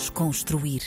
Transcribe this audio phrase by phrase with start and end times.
[0.00, 0.80] desconstruir.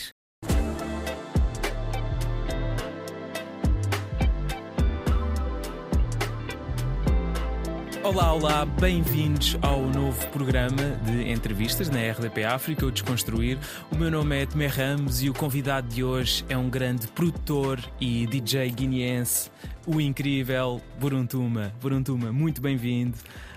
[8.01, 13.59] Olá, olá, bem-vindos ao novo programa de entrevistas na RDP África, o Desconstruir.
[13.91, 17.79] O meu nome é Tomé Ramos e o convidado de hoje é um grande produtor
[18.01, 19.51] e DJ guineense,
[19.85, 21.71] o incrível Buruntuma.
[21.79, 23.15] Buruntuma, muito bem-vindo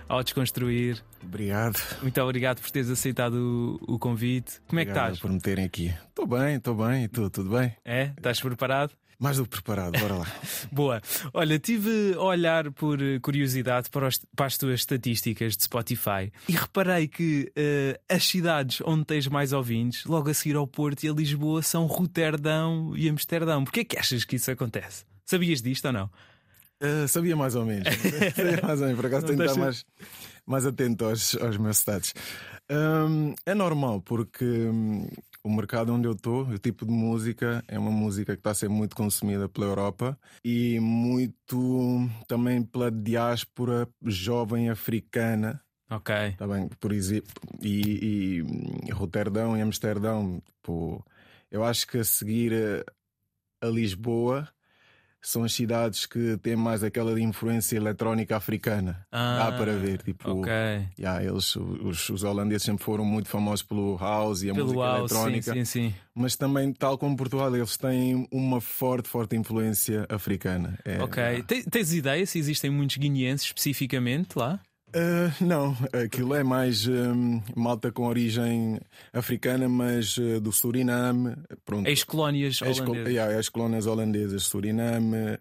[0.08, 1.02] ao Desconstruir.
[1.22, 1.78] Obrigado.
[2.02, 4.60] Muito obrigado por teres aceitado o, o convite.
[4.68, 5.20] Como é que Obrigado estás?
[5.20, 5.94] por me terem aqui.
[6.08, 7.04] Estou bem, estou bem.
[7.04, 7.74] E tu, tudo bem?
[7.84, 8.12] É?
[8.16, 8.92] Estás preparado?
[9.18, 10.26] Mais do que preparado, bora lá.
[10.70, 11.00] Boa.
[11.32, 16.52] Olha, tive a olhar por curiosidade para, os- para as tuas estatísticas de Spotify e
[16.52, 21.08] reparei que eh, as cidades onde tens mais ouvintes, logo a seguir ao Porto e
[21.08, 23.64] a Lisboa, são Roterdão e Amsterdão.
[23.64, 25.06] Porquê é que achas que isso acontece?
[25.24, 26.10] Sabias disto ou não?
[26.82, 27.88] Uh, sabia mais ou menos.
[28.36, 28.96] sabia mais ou menos.
[29.00, 29.84] Por acaso tenho que estar mais,
[30.46, 32.12] mais atento aos, aos meus status.
[32.70, 35.06] Um, é normal, porque hum,
[35.42, 38.54] o mercado onde eu estou, o tipo de música, é uma música que está a
[38.54, 45.62] ser muito consumida pela Europa e muito também pela diáspora jovem africana.
[45.88, 46.32] Ok.
[46.36, 48.42] Tá bem, por exemplo, e,
[48.88, 51.00] e Roterdão e Amsterdão, pô,
[51.48, 54.48] eu acho que a seguir a, a Lisboa
[55.28, 59.04] são as cidades que têm mais aquela influência eletrónica africana.
[59.10, 60.52] Ah, Dá para ver, tipo, Ok.
[60.98, 64.84] yeah, eles, os, os holandeses sempre foram muito famosos pelo house e a Pelo música
[64.84, 65.94] house, sim, eletrónica, sim, sim.
[66.14, 70.78] mas também, tal como Portugal, eles têm uma forte, forte influência africana.
[70.84, 71.42] É, Ok.
[71.42, 74.60] Te- Tens ideia se existem muitos guineenses especificamente lá?
[74.94, 78.80] Uh, não, aquilo é mais um, malta com origem
[79.12, 81.34] africana, mas uh, do Suriname.
[81.64, 81.86] Pronto.
[81.88, 83.12] Ex-colónias Ex- holandesas.
[83.12, 85.38] yeah, as colónias holandesas, Suriname,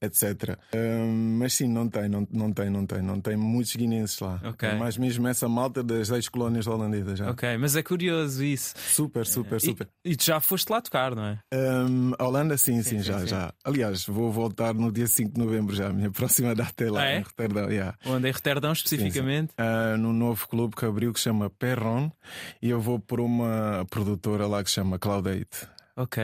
[0.00, 0.56] etc.
[0.74, 4.40] Um, mas sim, não tem, não, não tem, não tem, não tem muitos guineenses lá.
[4.44, 4.68] Ok.
[4.68, 7.18] É mais mesmo essa malta das ex-colónias holandesas.
[7.18, 7.30] Já.
[7.30, 8.74] Ok, mas é curioso isso.
[8.78, 9.88] Super, super, super.
[10.04, 11.38] E, e tu já foste lá tocar, não é?
[11.52, 13.26] Um, a Holanda, sim, sim, sim, já, sim.
[13.26, 13.52] já.
[13.64, 15.88] Aliás, vou voltar no dia 5 de novembro já.
[15.88, 17.18] A minha próxima data é lá Ah, é?
[17.18, 17.68] em Roterdão.
[17.70, 17.98] yeah.
[18.06, 18.28] Onde?
[18.28, 19.52] Em Roterdão especificamente?
[19.56, 22.10] Ah, num novo clube que abriu que se chama Perron
[22.60, 25.66] e eu vou por uma produtora lá que se chama Cloudate.
[25.96, 26.22] Ok.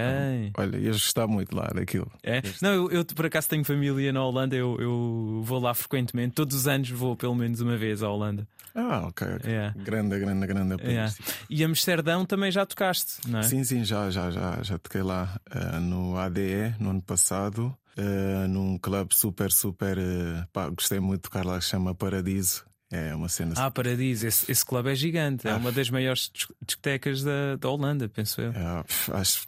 [0.58, 2.10] Olha, ias gostar muito lá daquilo.
[2.24, 2.42] É?
[2.60, 6.56] Não, eu, eu, por acaso tenho família na Holanda, eu, eu vou lá frequentemente, todos
[6.56, 8.48] os anos vou pelo menos uma vez à Holanda.
[8.74, 9.50] Ah, ok, ok.
[9.50, 9.74] Yeah.
[9.76, 10.90] Grande, grande, grande país.
[10.90, 11.14] Yeah.
[11.48, 13.42] E Amsterdão também já tocaste, não é?
[13.42, 18.46] Sim, sim, já, já, já, já toquei lá ah, no ADE no ano passado, ah,
[18.48, 19.98] num clube super, super.
[19.98, 22.64] ah, pá, gostei muito de tocar lá que chama Paradiso.
[22.92, 23.54] É uma cena.
[23.56, 25.56] Ah, Paradiso, esse, esse clube é gigante, é Ah.
[25.56, 28.50] uma das maiores dis- discotecas da, da Holanda, penso eu.
[28.52, 28.84] É,
[29.14, 29.46] acho,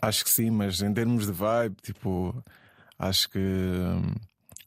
[0.00, 2.40] acho que sim, mas em termos de vibe, tipo,
[2.96, 4.14] acho que hum,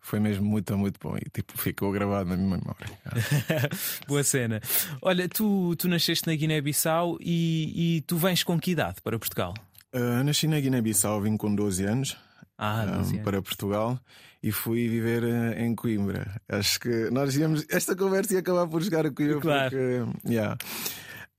[0.01, 2.87] foi mesmo muito, muito bom e tipo, ficou gravado na minha memória.
[4.09, 4.59] Boa cena.
[5.01, 9.53] Olha, tu, tu nasceste na Guiné-Bissau e, e tu vens com que idade para Portugal?
[9.93, 12.17] Ah, nasci na Guiné-Bissau, vim com 12 anos
[12.57, 13.23] Ah, 12 anos.
[13.23, 13.99] para Portugal
[14.41, 16.41] e fui viver ah, em Coimbra.
[16.49, 17.65] Acho que nós íamos.
[17.69, 19.69] Esta conversa ia acabar por chegar a Coimbra Claro.
[19.71, 20.31] porque.
[20.33, 20.57] yeah.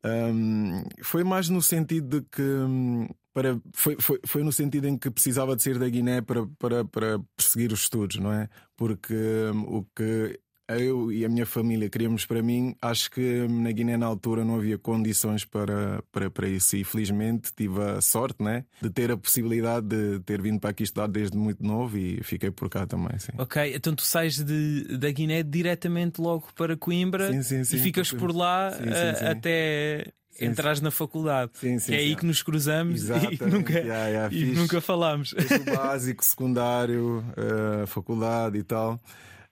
[0.04, 2.42] Hum, foi mais no sentido de que.
[2.42, 6.46] hum, Para, foi, foi, foi no sentido em que precisava de sair da Guiné para,
[6.58, 8.48] para, para perseguir os estudos, não é?
[8.76, 10.38] Porque hum, o que
[10.76, 14.56] eu e a minha família queríamos para mim, acho que na Guiné na altura não
[14.56, 16.76] havia condições para, para, para isso.
[16.76, 20.82] E felizmente tive a sorte né, de ter a possibilidade de ter vindo para aqui
[20.82, 23.18] estudar desde muito novo e fiquei por cá também.
[23.18, 23.32] Sim.
[23.38, 27.78] Ok, então tu sais de, da Guiné diretamente logo para Coimbra Sim, sim, sim, e
[27.78, 31.50] ficas por lá sim, eh, até Sim, entrares na faculdade.
[31.54, 34.80] Sim, sim, que é aí que nos cruzamos e Exatamente, nunca, yeah, yeah, e nunca
[34.80, 35.32] falámos.
[35.32, 35.36] O
[35.74, 39.00] básico, secundário, eh, faculdade e tal.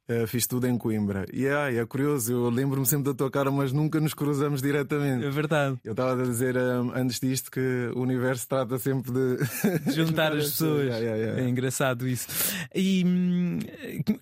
[0.08, 1.24] Eh, fiz tudo em Coimbra.
[1.32, 4.66] E é, é curioso, eu lembro-me sempre da tua cara, mas nunca nos cruzamos É
[4.66, 5.28] diretamente.
[5.30, 5.78] verdade.
[5.84, 6.60] Eu estava a dizer eh,
[6.94, 9.36] antes disto que o universo trata sempre de
[9.92, 10.82] Juntar as pessoas.
[10.86, 11.42] Yeah, yeah, yeah.
[11.42, 12.26] É engraçado isso.
[12.74, 13.58] E hum,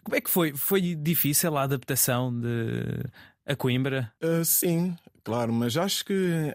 [0.02, 0.52] como é que foi?
[0.54, 3.04] Foi difícil a adaptação de
[3.46, 4.10] a Coimbra?
[4.22, 6.54] Uh, sim, claro, mas acho que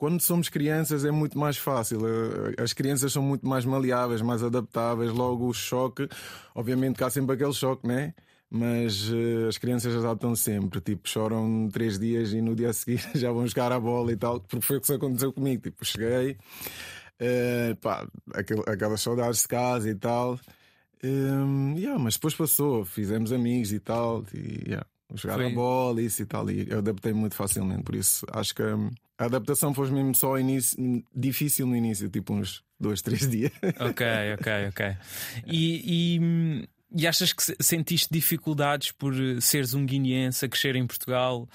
[0.00, 2.00] quando somos crianças é muito mais fácil.
[2.00, 5.12] Uh, As crianças são muito mais maleáveis, mais adaptáveis.
[5.12, 6.08] Logo o choque,
[6.54, 8.14] obviamente que há sempre aquele choque, né?
[8.48, 12.98] Mas uh, as crianças adaptam sempre, tipo, choram três dias e no dia a seguir
[13.14, 15.62] já vão jogar a bola e tal, porque foi o que isso aconteceu comigo.
[15.62, 16.38] Tipo, cheguei,
[17.20, 20.40] uh, pá, aquel- aquelas saudades de casa e tal.
[21.04, 26.00] Um, yeah, mas depois passou, fizemos amigos e tal, e yeah, jogar Foi- a bola,
[26.02, 29.74] isso e tal, e eu adaptei muito facilmente, por isso acho que hum, a adaptação
[29.74, 33.52] foi mesmo só início, difícil no início, tipo uns dois, três dias.
[33.78, 34.06] Ok,
[34.38, 34.96] ok, ok.
[35.46, 40.86] E, e, E achas que sentiste dificuldades por eh, seres um guineense a crescer em
[40.86, 41.46] Portugal?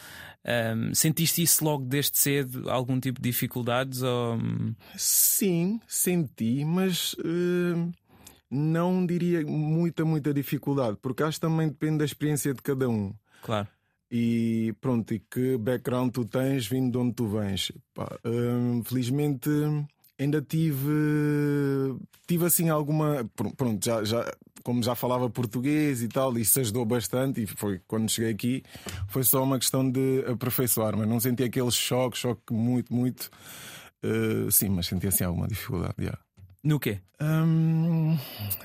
[0.45, 2.69] Um, sentiste isso logo desde cedo?
[2.69, 4.03] Algum tipo de dificuldades?
[4.03, 4.37] Ou...
[4.95, 7.91] Sim, senti, mas uh,
[8.47, 13.11] não diria muita, muita dificuldade, porque acho que também depende da experiência de cada um.
[13.41, 13.67] Claro.
[14.11, 17.71] E pronto, e que background tu tens vindo de onde tu vens.
[17.93, 19.49] Pá, uh, felizmente
[20.17, 20.89] ainda tive
[22.27, 24.31] tive assim alguma pronto já, já
[24.63, 28.63] como já falava português e tal isso ajudou bastante e foi quando cheguei aqui
[29.09, 33.29] foi só uma questão de aperfeiçoar mas não senti aquele choque choque muito muito
[34.03, 36.24] uh, sim mas senti assim alguma dificuldade yeah.
[36.65, 36.99] No quê?
[37.21, 38.17] Um,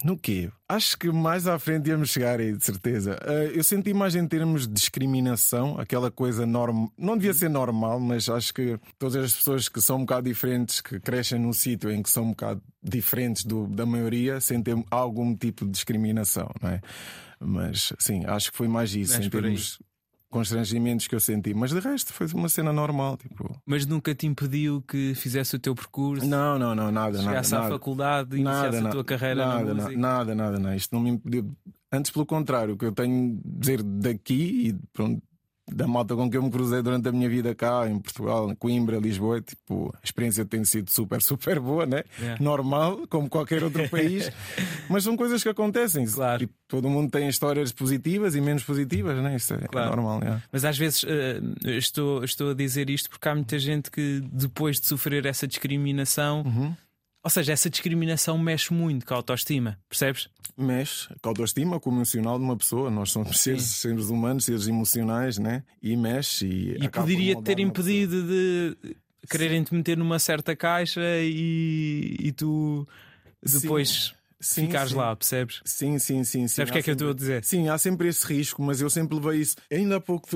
[0.02, 0.50] no quê?
[0.66, 3.18] Acho que mais à frente íamos chegar aí, de certeza.
[3.22, 6.90] Uh, eu senti mais em termos de discriminação, aquela coisa normal.
[6.96, 10.80] Não devia ser normal, mas acho que todas as pessoas que são um bocado diferentes,
[10.80, 15.36] que crescem num sítio em que são um bocado diferentes do, da maioria, sentem algum
[15.36, 16.80] tipo de discriminação, não é?
[17.38, 19.78] Mas sim, acho que foi mais isso, em termos
[20.30, 23.16] constrangimentos que eu senti, mas de resto foi uma cena normal.
[23.16, 23.60] Tipo...
[23.66, 26.26] Mas nunca te impediu que fizesse o teu percurso?
[26.26, 27.18] Não, não, não, nada.
[27.18, 29.90] Chegasse nada, à faculdade, iniciasse nada, a tua carreira nada, na?
[29.90, 30.76] Nada, nada, nada.
[30.76, 31.52] Isto não me impediu.
[31.92, 35.20] Antes, pelo contrário, o que eu tenho de dizer daqui e pronto,
[35.72, 38.54] da malta com que eu me cruzei durante a minha vida cá, em Portugal, em
[38.54, 42.04] Coimbra, Lisboa, tipo, a experiência tem sido super, super boa, né?
[42.18, 42.42] Yeah.
[42.42, 44.30] Normal, como qualquer outro país,
[44.88, 46.06] mas são coisas que acontecem.
[46.06, 46.40] Claro.
[46.40, 49.36] Tipo, todo mundo tem histórias positivas e menos positivas, né?
[49.36, 49.90] Isso é, é claro.
[49.96, 50.20] normal.
[50.20, 50.42] Yeah.
[50.52, 54.80] Mas às vezes uh, estou, estou a dizer isto porque há muita gente que depois
[54.80, 56.42] de sofrer essa discriminação.
[56.42, 56.74] Uhum
[57.22, 60.28] ou seja, essa discriminação mexe muito com a autoestima, percebes?
[60.56, 62.90] Mexe com a autoestima, com o emocional de uma pessoa.
[62.90, 65.62] Nós somos seres, seres humanos, seres emocionais, né?
[65.82, 66.46] E mexe.
[66.46, 68.76] E, e poderia ter impedido de
[69.28, 72.86] quererem-te meter numa certa caixa e, e tu
[73.42, 73.90] depois.
[73.90, 74.96] Sim sim, ficares sim.
[74.96, 75.60] lá, percebes?
[75.64, 76.48] Sim, sim, sim.
[76.48, 76.48] sim.
[76.48, 77.44] Sabes o que é que eu estou a dizer?
[77.44, 79.56] Sim, há sempre esse risco, mas eu sempre levei isso.
[79.70, 80.28] Ainda há pouco,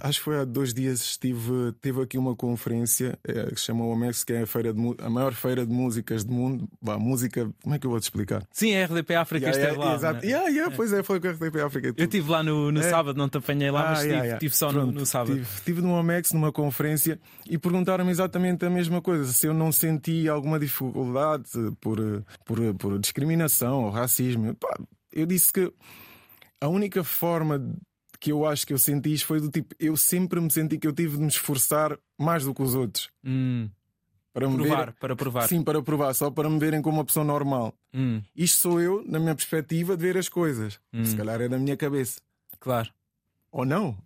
[0.00, 3.84] acho que foi há dois dias, estive, teve aqui uma conferência é, que se chama
[3.84, 6.68] OMEX, que é a, feira de, a maior feira de músicas do mundo.
[6.80, 8.42] Bah, música, como é que eu vou te explicar?
[8.50, 9.96] Sim, é a RDP África yeah, esteve yeah, lá.
[9.96, 10.32] Exato, né?
[10.32, 11.94] yeah, yeah, pois é, foi com a RDP África.
[11.96, 12.90] Eu estive lá no, no é.
[12.90, 15.36] sábado, não te apanhei lá, ah, mas estive, só Pronto, no, no, sábado.
[15.36, 17.18] Estive, estive no OMEX, numa conferência,
[17.48, 21.50] e perguntaram-me exatamente a mesma coisa: se eu não senti alguma dificuldade
[21.80, 21.98] por,
[22.44, 23.25] por, por discriminação
[23.70, 24.54] ou racismo.
[24.54, 24.78] Pá,
[25.12, 25.72] eu disse que
[26.60, 27.76] a única forma
[28.18, 30.86] que eu acho que eu senti isto foi do tipo, eu sempre me senti que
[30.86, 33.10] eu tive de me esforçar mais do que os outros.
[33.24, 33.68] Hum.
[34.32, 34.94] Para me provar, ver...
[35.00, 35.48] para provar.
[35.48, 37.74] Sim, para provar, só para me verem como uma pessoa normal.
[37.94, 38.20] Hum.
[38.34, 40.78] Isto sou eu, na minha perspectiva, de ver as coisas.
[40.92, 41.04] Hum.
[41.04, 42.20] Se calhar é da minha cabeça.
[42.60, 42.90] Claro.
[43.50, 43.96] Ou não,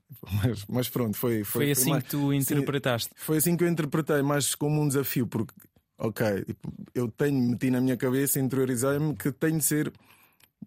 [0.45, 1.43] mas, mas pronto, foi.
[1.43, 2.05] Foi, foi assim foi mais...
[2.05, 3.09] que tu interpretaste.
[3.09, 5.53] Sim, foi assim que eu interpretei, mais como um desafio, porque
[6.01, 9.93] ok, tipo, eu tenho, meti na minha cabeça, interiorizei-me que tenho de ser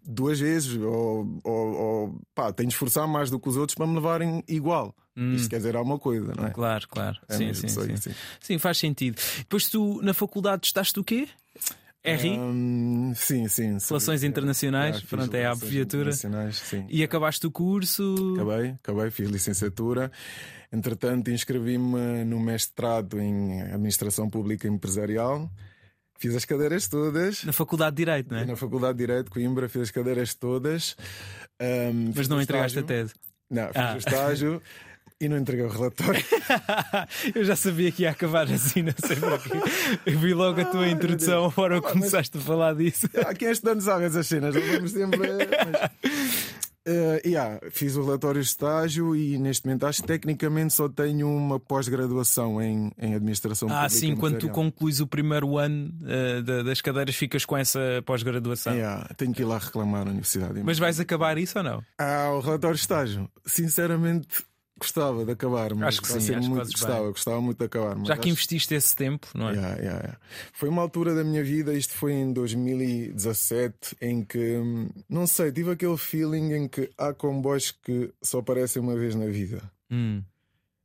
[0.04, 3.86] duas vezes, ou, ou, ou pá, tenho de esforçar mais do que os outros para
[3.86, 4.94] me levarem igual.
[5.16, 5.34] Hum.
[5.34, 6.50] Isto quer dizer alguma coisa, não é?
[6.50, 7.18] Claro, claro.
[7.28, 7.96] É sim, sim, sim.
[7.96, 8.58] sim, sim.
[8.58, 9.20] faz sentido.
[9.38, 11.28] Depois tu, na faculdade, estudaste o quê?
[12.04, 12.38] RI?
[12.38, 13.78] Um, sim, sim.
[13.88, 16.12] Relações Internacionais, é, pronto, é a abreviatura.
[16.12, 16.86] Sim.
[16.90, 18.34] E acabaste o curso?
[18.34, 20.12] Acabei, acabei, fiz licenciatura.
[20.70, 25.50] Entretanto, inscrevi-me no mestrado em Administração Pública Empresarial.
[26.18, 27.42] Fiz as cadeiras todas.
[27.44, 28.44] Na Faculdade de Direito, não é?
[28.44, 30.96] Na Faculdade de Direito, Coimbra, fiz as cadeiras todas.
[31.60, 33.00] Um, Mas não entregaste estágio.
[33.00, 33.14] a tese?
[33.50, 33.94] Não, fiz ah.
[33.94, 34.62] o estágio.
[35.20, 36.24] e não entreguei o relatório.
[37.34, 39.58] eu já sabia que ia acabar assim, não sei porquê.
[40.06, 42.44] Eu vi logo a tua introdução, agora começaste mas...
[42.44, 43.08] a falar disso.
[43.26, 45.18] Aqui é estudando sabe essas cenas, vamos sempre.
[45.18, 46.54] Mas...
[46.86, 51.34] Uh, yeah, fiz o relatório de estágio e neste momento acho que tecnicamente só tenho
[51.34, 53.86] uma pós-graduação em, em administração ah, pública.
[53.86, 58.74] Ah, sim, quando tu concluís o primeiro ano uh, das cadeiras, ficas com essa pós-graduação.
[58.74, 60.62] Yeah, tenho que ir lá reclamar na universidade.
[60.62, 61.82] Mas vais acabar isso ou não?
[61.98, 63.30] Ah, o relatório de estágio.
[63.46, 64.44] Sinceramente,
[64.76, 67.96] Gostava de acabar, mas acho que sim, acho muito, gostava, gostava muito de acabar.
[68.04, 69.52] Já que investiste esse tempo, não é?
[69.52, 70.18] Yeah, yeah, yeah.
[70.52, 74.58] Foi uma altura da minha vida, isto foi em 2017, em que,
[75.08, 79.26] não sei, tive aquele feeling em que há comboios que só aparecem uma vez na
[79.26, 79.62] vida.
[79.90, 80.24] Hum.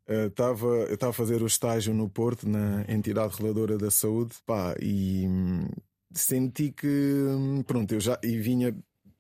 [0.08, 4.36] Uh, tava, eu estava a fazer o estágio no Porto, na entidade reguladora da saúde,
[4.46, 5.68] pá, e hum,
[6.14, 8.76] senti que, hum, pronto, eu já e vinha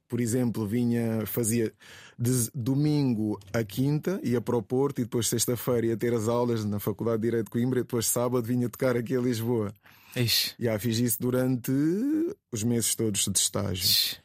[0.10, 1.72] por exemplo, vinha, fazia
[2.20, 6.66] de domingo a quinta, ia para o Porto e depois sexta-feira ia ter as aulas
[6.66, 9.74] na Faculdade de Direito de Coimbra e depois sábado vinha tocar aqui a Lisboa.
[10.16, 10.54] Ixi.
[10.60, 11.72] Já fiz isso durante
[12.52, 13.86] os meses todos de estágio.
[13.86, 14.18] Ixi.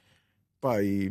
[0.61, 1.11] Pá, e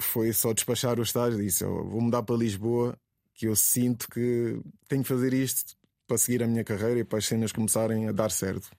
[0.00, 1.38] foi só despachar o estágio.
[1.38, 2.96] Disse: oh, vou mudar para Lisboa,
[3.34, 7.18] que eu sinto que tenho que fazer isto para seguir a minha carreira e para
[7.18, 8.70] as cenas começarem a dar certo.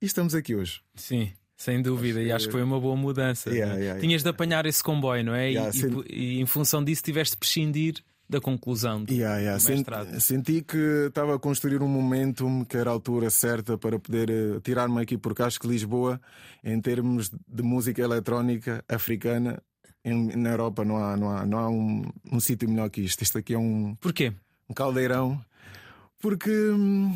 [0.00, 0.80] E estamos aqui hoje.
[0.94, 1.32] Sim.
[1.62, 3.48] Sem dúvida, acho e acho que foi uma boa mudança.
[3.48, 5.52] Yeah, yeah, Tinhas de apanhar esse comboio, não é?
[5.52, 9.62] E, e, e, em função disso tiveste de prescindir da conclusão do, yeah, yeah.
[9.68, 10.20] mestrado.
[10.20, 14.60] Senti que estava a construir um momentum que era a altura certa para poder uh,
[14.60, 16.20] tirar-me aqui, porque acho que Lisboa,
[16.64, 19.62] em termos de música eletrónica africana,
[20.04, 22.02] em, na Europa não há, não há, não há um,
[22.32, 23.22] um sítio melhor que isto.
[23.22, 23.94] Isto aqui é um.
[24.00, 24.32] Porquê?
[24.68, 25.40] Um caldeirão.
[26.20, 26.50] Porque.
[26.50, 27.14] Hum,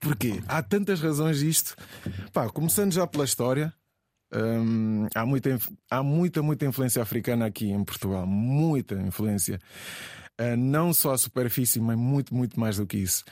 [0.00, 0.42] Porquê?
[0.48, 1.76] Há tantas razões disto.
[2.32, 3.72] Pá, começando já pela história.
[4.32, 5.58] Hum, há, muita,
[5.90, 8.26] há muita, muita influência africana aqui em Portugal.
[8.26, 9.60] Muita influência.
[10.40, 13.24] Uh, não só a superfície, mas muito, muito mais do que isso.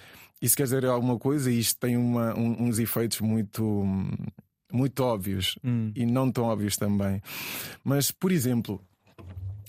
[0.43, 3.85] Isso quer dizer alguma coisa e isto tem uma, um, uns efeitos muito,
[4.73, 5.91] muito óbvios hum.
[5.97, 7.23] e não tão óbvios também.
[7.83, 8.81] Mas, por exemplo,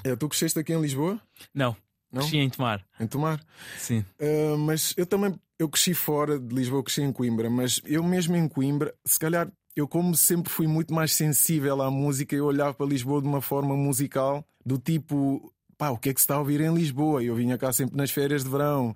[0.04, 1.20] eh, tu cresceste aqui em Lisboa?
[1.54, 1.76] Não.
[2.12, 2.22] Não?
[2.22, 2.86] Cresci em Tomar.
[3.00, 3.40] Em Tomar?
[3.78, 4.06] Sim.
[4.20, 8.36] Uh, mas eu também eu cresci fora de Lisboa, cresci em Coimbra, mas eu mesmo
[8.36, 12.74] em Coimbra, se calhar eu como sempre fui muito mais sensível à música, eu olhava
[12.74, 16.36] para Lisboa de uma forma musical, do tipo pá, o que é que se está
[16.36, 17.24] a ouvir em Lisboa?
[17.24, 18.94] Eu vinha cá sempre nas férias de verão.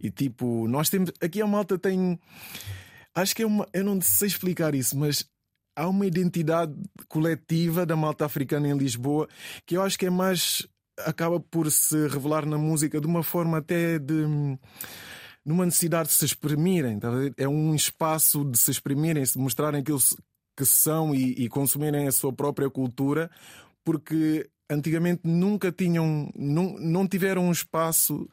[0.00, 1.12] E tipo, nós temos.
[1.20, 2.18] Aqui a malta tem.
[3.14, 3.68] Acho que é uma.
[3.72, 5.26] Eu não sei explicar isso, mas
[5.76, 6.72] há uma identidade
[7.08, 9.28] coletiva da malta africana em Lisboa
[9.66, 10.66] que eu acho que é mais
[10.98, 14.26] acaba por se revelar na música de uma forma até de
[15.44, 16.98] numa necessidade de se exprimirem.
[16.98, 20.00] Tá é um espaço de se exprimirem, de mostrarem aquilo
[20.56, 23.30] que são e, e consumirem a sua própria cultura,
[23.84, 28.28] porque antigamente nunca tinham, não, não tiveram um espaço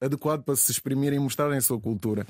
[0.00, 2.26] adequado para se exprimirem e mostrarem a sua cultura.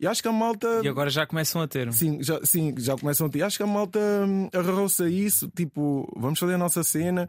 [0.00, 0.80] E acho que a malta.
[0.82, 1.92] E agora já começam a ter.
[1.92, 3.42] Sim, já, sim, já começam a ter.
[3.42, 7.28] Acho que a malta hum, agarrou-se a isso, tipo, vamos fazer a nossa cena.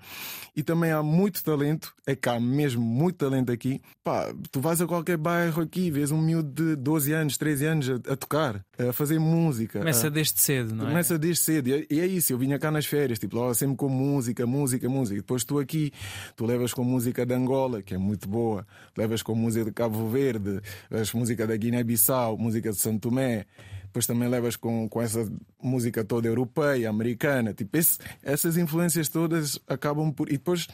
[0.56, 3.82] E também há muito talento, é cá mesmo muito talento aqui.
[4.04, 7.90] Pá, tu vais a qualquer bairro aqui, vês um miúdo de 12 anos, 13 anos
[7.90, 9.80] a, a tocar, a fazer música.
[9.80, 10.10] Começa a...
[10.10, 10.90] desde cedo, não é?
[10.90, 11.70] Começa desde cedo.
[11.70, 14.90] E é, é isso, eu vinha cá nas férias, tipo, lá sempre com música, música,
[14.90, 15.22] música.
[15.22, 15.92] Depois tu aqui,
[16.36, 18.66] tu levas com música de Angola, que é muito boa,
[18.98, 23.46] levas com música de Cabo Verde, as músicas da Guiné-Bissau, música de Santo Tomé.
[23.84, 25.30] Depois também levas com, com essa
[25.62, 27.54] música toda europeia, americana.
[27.54, 30.30] Tipo, esse, essas influências todas acabam por.
[30.30, 30.68] E depois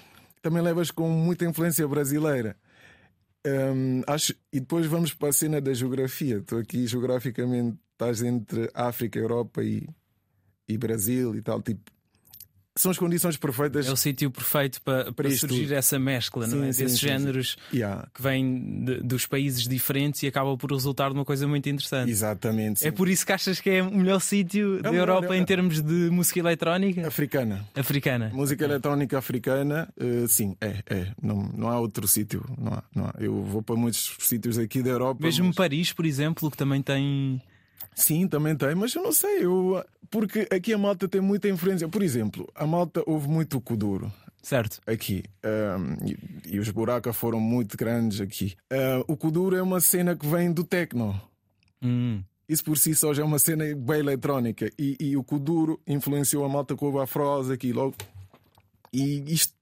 [0.43, 2.55] também levas com muita influência brasileira.
[3.45, 6.37] Um, acho, e depois vamos para a cena da geografia.
[6.37, 9.89] Estou aqui geograficamente, estás entre África, Europa e,
[10.67, 11.63] e Brasil e tal.
[11.63, 11.91] Tipo,
[12.75, 13.87] são as condições perfeitas.
[13.87, 16.71] É o sítio perfeito para, para, surgir essa mescla sim, não é?
[16.71, 18.07] sim, desses sim, géneros yeah.
[18.13, 22.09] que vêm de, dos países diferentes e acaba por resultar numa coisa muito interessante.
[22.09, 22.85] Exatamente.
[22.87, 26.09] É por isso que achas que é o melhor sítio da Europa em termos de
[26.09, 27.07] música eletrónica?
[27.07, 27.67] Africana.
[27.75, 28.31] Africana.
[28.33, 28.73] Música okay.
[28.73, 31.07] eletrónica africana, uh, sim, é, é.
[31.21, 32.45] Não, não há outro sítio.
[32.57, 33.13] Não há, não há.
[33.19, 35.21] Eu vou para muitos sítios aqui da Europa.
[35.21, 35.55] Mesmo mas...
[35.55, 37.41] Paris, por exemplo, que também tem.
[37.99, 41.87] Sim, também tem, mas eu não sei, eu, porque aqui a malta tem muita influência.
[41.89, 44.11] Por exemplo, a malta ouve muito o Kuduro.
[44.41, 44.79] Certo.
[44.87, 45.23] Aqui.
[45.43, 48.55] Um, e, e, os buracos foram muito grandes aqui.
[48.71, 51.19] Uh, o Kuduro é uma cena que vem do techno.
[51.81, 52.23] Hum.
[52.47, 54.71] Isso por si só já é uma cena bem eletrónica.
[54.79, 57.95] E, e o Kuduro influenciou a malta com o Afroz aqui logo.
[58.93, 59.53] E isto,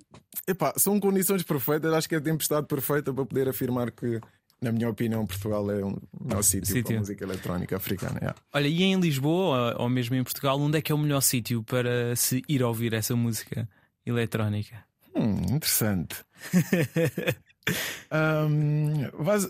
[0.48, 1.92] epá, são condições perfeitas.
[1.92, 4.22] Acho que é a tempestade perfeita para poder afirmar que
[4.62, 6.84] na minha opinião, Portugal é um melhor sítio, sítio.
[6.84, 8.18] para a música eletrónica africana.
[8.18, 8.40] Yeah.
[8.54, 11.64] Olha, e em Lisboa, ou mesmo em Portugal, onde é que é o melhor sítio
[11.64, 13.70] para se ir ouvir essa música
[14.06, 14.84] eletrónica?
[15.16, 16.16] Hum, interessante.
[18.12, 19.48] um, vas...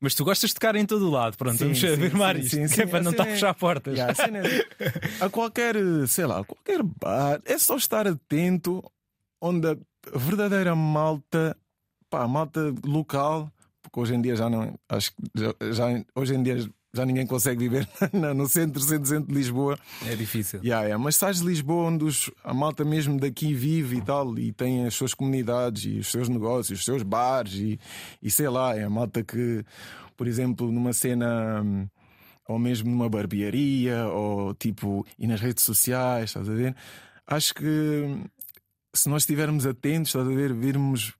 [0.00, 2.42] Mas tu gostas de tocar em todo o lado, pronto, sim, vamos sim, afirmar sim,
[2.42, 3.94] isto, sim, que é para não estar a fechar portas.
[3.94, 4.14] Yeah,
[4.80, 5.74] é, a qualquer,
[6.06, 8.84] sei lá, a qualquer bar, é só estar atento
[9.40, 9.76] onde a
[10.18, 11.56] verdadeira malta,
[12.10, 13.50] pá, a malta local
[13.96, 14.78] porque hoje em dia já não.
[14.90, 19.34] Acho já, já hoje em dia já ninguém consegue viver no centro, centro, centro de
[19.34, 19.78] Lisboa.
[20.06, 20.60] É difícil.
[20.62, 21.02] Yeah, yeah.
[21.02, 24.86] Mas sais de Lisboa, onde os, a malta mesmo daqui vive e tal, e tem
[24.86, 27.80] as suas comunidades e os seus negócios, os seus bares, e,
[28.22, 29.64] e sei lá, é a malta que,
[30.16, 31.64] por exemplo, numa cena.
[32.48, 36.76] Ou mesmo numa barbearia, ou tipo, e nas redes sociais, estás a ver?
[37.26, 38.20] Acho que
[38.94, 41.12] se nós estivermos atentos, estás a ver, virmos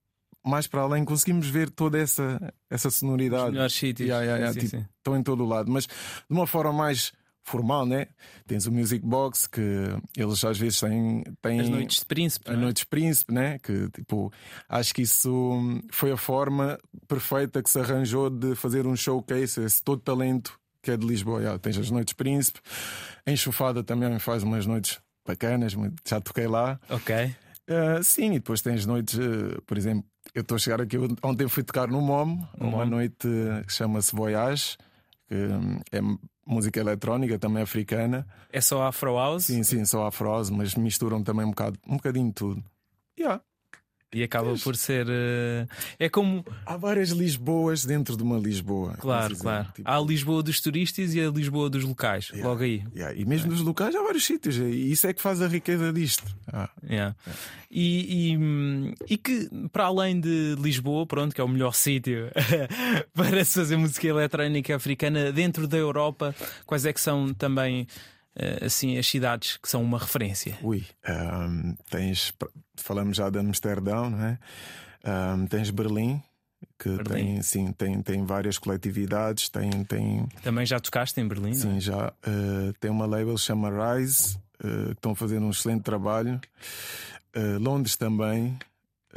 [0.47, 3.45] mais para além, conseguimos ver toda essa, essa sonoridade.
[3.45, 4.07] Os melhores sítios.
[4.07, 4.89] Yeah, yeah, yeah, sim, tipo, sim.
[4.97, 5.91] Estão em todo o lado, mas de
[6.29, 7.11] uma forma mais
[7.47, 8.07] formal, né?
[8.45, 9.61] Tens o Music Box que
[10.17, 12.59] eles às vezes têm, têm as noites de príncipe, as é?
[12.59, 13.57] noites de príncipe, né?
[13.59, 14.31] Que tipo,
[14.67, 16.77] acho que isso foi a forma
[17.07, 21.39] perfeita que se arranjou de fazer um showcase esse todo talento que é de Lisboa.
[21.39, 22.59] Yeah, tens as noites de príncipe,
[23.25, 25.73] a enxofada também faz umas noites bacanas,
[26.05, 26.79] já toquei lá.
[26.89, 27.33] Ok.
[27.69, 30.97] Uh, sim, e depois tens noites, uh, por exemplo, eu estou a chegar aqui.
[31.23, 33.27] Ontem fui tocar no MOM, uma noite
[33.65, 34.77] que chama-se Voyage,
[35.27, 35.99] que hum, é
[36.45, 38.25] música eletrónica, também africana.
[38.51, 39.45] É só Afro House?
[39.45, 42.63] Sim, sim, só Afro House, mas misturam também um, bocado, um bocadinho de tudo.
[43.19, 43.41] Yeah.
[44.13, 45.05] E acaba por ser.
[45.05, 45.67] Uh,
[45.99, 46.45] é como.
[46.65, 48.93] Há várias Lisboas dentro de uma Lisboa.
[48.97, 49.67] Claro, claro.
[49.73, 49.89] Tipo...
[49.89, 52.29] Há a Lisboa dos turistas e a Lisboa dos locais.
[52.29, 52.85] Yeah, logo aí.
[52.95, 53.19] Yeah.
[53.19, 53.57] E mesmo é.
[53.57, 54.55] locais há vários sítios.
[54.55, 56.23] E isso é que faz a riqueza disto.
[56.47, 56.69] Ah.
[56.89, 57.15] Yeah.
[57.69, 62.29] E, e, e, que, para além de Lisboa, pronto, que é o melhor sítio
[63.13, 66.33] para se fazer música eletrónica africana, dentro da Europa,
[66.65, 67.85] quais é que são também
[68.65, 70.57] assim as cidades que são uma referência?
[70.61, 72.33] Ui, um, tens,
[72.75, 74.39] falamos já de Amsterdão, não é?
[75.05, 76.21] Um, tens Berlim,
[76.77, 77.35] que Berlim.
[77.35, 80.27] tem, sim, tem, tem várias coletividades, tem, tem.
[80.43, 81.53] Também já tocaste em Berlim?
[81.53, 81.79] Sim, é?
[81.79, 82.13] já.
[82.27, 86.39] Uh, tem uma label chama Rise, uh, que estão fazendo um excelente trabalho.
[87.35, 88.57] Uh, Londres também.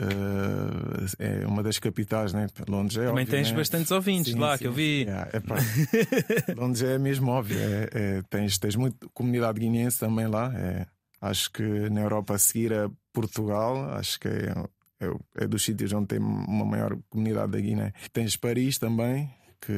[0.00, 2.47] Uh, é uma das capitais, né?
[2.66, 3.57] Londres é Também óbvio, tens né?
[3.57, 5.02] bastantes ouvintes sim, lá sim, que eu vi.
[5.02, 7.59] Yeah, é, Londres é mesmo óbvio.
[7.59, 10.52] É, é, tens, tens muito comunidade guineense também lá.
[10.57, 10.87] É,
[11.21, 14.54] acho que na Europa a seguir a Portugal, acho que é,
[15.00, 17.92] é, é dos sítios onde tem uma maior comunidade da Guiné.
[18.11, 19.30] Tens Paris também,
[19.61, 19.73] que,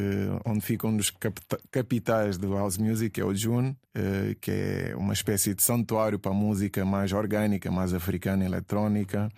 [0.45, 1.13] onde fica um dos
[1.71, 6.31] capitais do house music, é o June, uh, que é uma espécie de santuário para
[6.31, 9.29] a música mais orgânica, mais africana, eletrónica.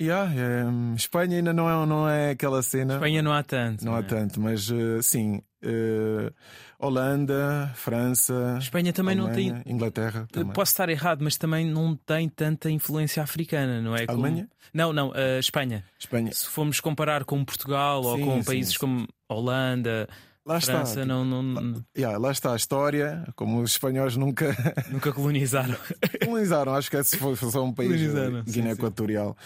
[0.00, 2.94] Yeah, é, Espanha ainda não é, não é aquela cena.
[2.94, 3.84] Espanha não há tanto.
[3.84, 4.04] Não, não há é?
[4.04, 5.40] tanto, mas uh, sim.
[5.64, 6.30] Uh,
[6.78, 8.58] Holanda, França.
[8.60, 9.72] Espanha também Alemanha, não tem.
[9.72, 10.28] Inglaterra.
[10.30, 10.52] Também.
[10.52, 14.04] Posso estar errado, mas também não tem tanta influência africana, não é?
[14.06, 14.42] Alemanha?
[14.42, 14.50] Como...
[14.74, 15.82] Não, não, uh, Espanha.
[15.98, 16.30] Espanha.
[16.32, 18.78] Se formos comparar com Portugal sim, ou com sim, países sim.
[18.78, 20.06] como Holanda.
[20.44, 21.00] Lá França, está.
[21.00, 21.54] Tipo, não, não...
[21.54, 24.54] Lá, yeah, lá está a história, como os espanhóis nunca.
[24.90, 25.74] Nunca colonizaram.
[26.22, 28.00] colonizaram, acho que esse foi só um país
[28.44, 29.36] Guiné Equatorial.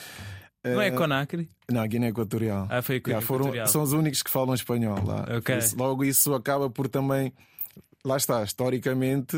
[0.65, 1.49] Não é Conakry?
[1.71, 2.67] Não, Guiné Equatorial.
[2.71, 5.27] Ah, foi yeah, foram, São os únicos que falam espanhol lá.
[5.39, 5.59] Okay.
[5.59, 7.33] Isso, logo isso acaba por também.
[8.05, 9.37] Lá está, historicamente,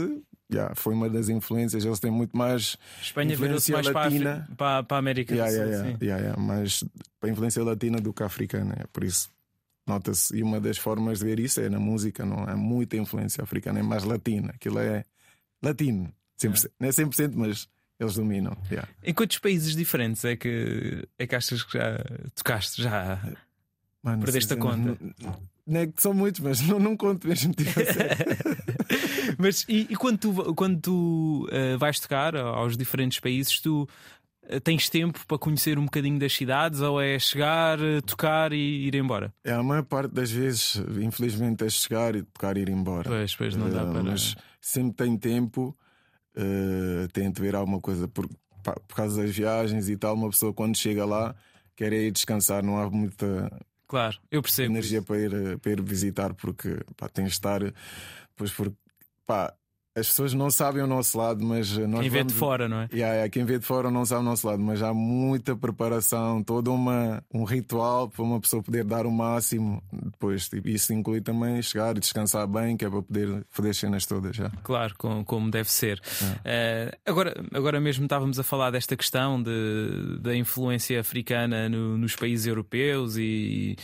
[0.52, 1.85] yeah, foi uma das influências.
[1.85, 2.76] Eles têm muito mais.
[3.00, 4.49] Espanha virou-se mais latina.
[4.57, 5.67] para, para a América yeah, do Sul.
[5.67, 6.85] Yeah, yeah, yeah, mais
[7.21, 8.75] para a influência latina do que africana.
[8.79, 9.31] É por isso.
[9.87, 10.37] Nota-se.
[10.37, 13.81] E uma das formas de ver isso é na música, não é muita influência africana,
[13.81, 14.50] é mais latina.
[14.55, 15.05] Aquilo é
[15.62, 16.12] latino.
[16.41, 16.71] 100%.
[16.79, 17.68] Não é 100%, mas
[18.03, 18.57] eles dominam.
[18.71, 18.88] Yeah.
[19.03, 21.99] Em quantos países diferentes é que, é que achas que já
[22.35, 22.83] tocaste?
[22.83, 23.21] Já
[24.03, 24.99] Mano, perdeste a conta?
[25.65, 27.55] Não, é que são muitos, mas não, não conto mesmo.
[27.55, 27.71] Tipo
[29.38, 33.88] mas e, e, quando tu, quando tu uh, vais tocar aos diferentes países, tu
[34.51, 38.88] uh, tens tempo para conhecer um bocadinho das cidades ou é chegar, uh, tocar e
[38.88, 39.33] ir embora?
[39.45, 43.09] É, a maior parte das vezes, infelizmente, é chegar e tocar e ir embora.
[43.09, 44.03] Pois, pois não dá para.
[44.03, 45.77] Mas sempre tem tempo
[46.37, 48.29] uh, tem de ver alguma coisa por,
[48.62, 50.14] por causa das viagens e tal.
[50.14, 51.35] Uma pessoa quando chega lá
[51.77, 53.51] quer ir descansar, não há muita
[53.87, 57.61] claro, eu percebo energia para ir, para ir visitar porque pá, tem de estar.
[58.37, 58.77] Pois porque
[59.27, 59.55] pá,
[59.94, 62.33] as pessoas não sabem o nosso lado, mas nós quem vê vamos...
[62.33, 62.88] de fora, não é?
[62.92, 66.42] Yeah, yeah, quem vê de fora não sabe o nosso lado, mas há muita preparação,
[66.42, 69.83] todo uma, um ritual para uma pessoa poder dar o máximo.
[69.92, 73.76] Depois, tipo, isso inclui também chegar e descansar bem, que é para poder fazer as
[73.76, 74.50] cenas todas já.
[74.62, 76.00] Claro, como, como deve ser.
[76.22, 82.16] Uh, agora, agora mesmo estávamos a falar desta questão de, da influência africana no, nos
[82.16, 83.76] países europeus e,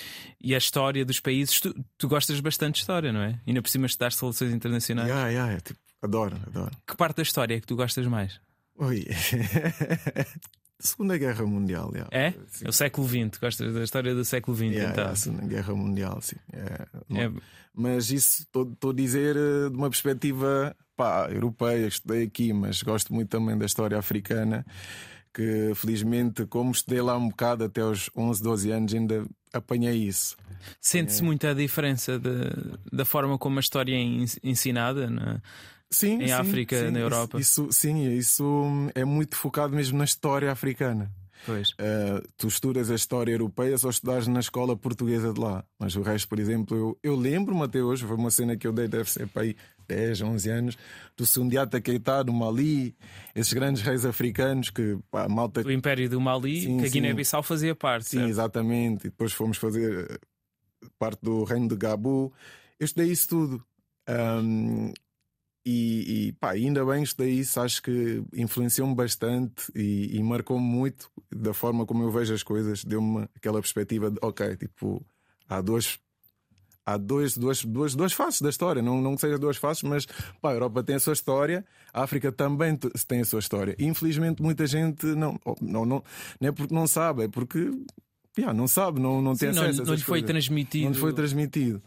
[0.42, 1.60] e a história dos países.
[1.60, 3.38] Tu, tu gostas bastante de história, não é?
[3.46, 5.08] Ainda por cima estudaste relações internacionais.
[5.08, 6.70] Yeah, yeah, é tipo Adoro, adoro.
[6.86, 8.40] Que parte da história é que tu gostas mais?
[8.76, 9.06] Oi.
[10.80, 12.08] Segunda Guerra Mundial, yeah.
[12.12, 12.34] é?
[12.46, 12.68] Sim.
[12.68, 15.02] O século XX, gostas da história do século XX, yeah, então.
[15.02, 16.36] Yeah, Segunda Guerra Mundial, sim.
[16.52, 17.32] É, é...
[17.74, 23.12] Mas isso estou a dizer eh, de uma perspectiva pá, europeia, estudei aqui, mas gosto
[23.12, 24.64] muito também da história africana.
[25.34, 30.36] Que felizmente, como estudei lá um bocado até aos 11, 12 anos, ainda apanhei isso.
[30.80, 31.24] Sente-se é...
[31.24, 32.30] muito a diferença de,
[32.92, 35.42] da forma como a história é ensinada, não é?
[35.90, 37.40] Sim, em sim, África, sim, na Europa.
[37.40, 41.10] Isso, sim, isso é muito focado mesmo na história africana.
[41.46, 41.70] Pois.
[41.70, 45.64] Uh, tu estudas a história europeia só estudas na escola portuguesa de lá.
[45.78, 48.72] Mas o resto, por exemplo, eu, eu lembro-me até hoje, foi uma cena que eu
[48.72, 50.78] dei, deve ser para aí 10, 11 anos,
[51.16, 52.94] do Sundiata Keita, do Mali,
[53.34, 55.62] esses grandes reis africanos que pá, malta.
[55.62, 58.08] Do Império do Mali, sim, que a Guiné-Bissau fazia parte.
[58.08, 58.30] Sim, certo?
[58.30, 59.06] exatamente.
[59.06, 60.20] E depois fomos fazer
[60.98, 62.32] parte do Reino de Gabu.
[62.78, 63.64] Eu estudei isso tudo.
[64.08, 64.92] Um,
[65.70, 71.10] e, e pá, ainda bem estudei isso, acho que influenciou-me bastante e, e marcou-me muito
[71.30, 75.04] da forma como eu vejo as coisas, deu-me aquela perspectiva de ok, tipo,
[75.46, 75.98] há duas.
[76.86, 80.06] Há dois, duas, duas, duas faces da história, não, não que seja duas faces, mas
[80.40, 82.74] pá, a Europa tem a sua história, a África também
[83.06, 83.76] tem a sua história.
[83.78, 86.02] Infelizmente, muita gente não, não, não,
[86.40, 87.70] não é porque não sabe, é porque
[88.38, 90.84] yeah, não sabe, não, não tem Sim, acesso não, não lhe foi transmitido.
[90.84, 91.82] Não lhe foi transmitido.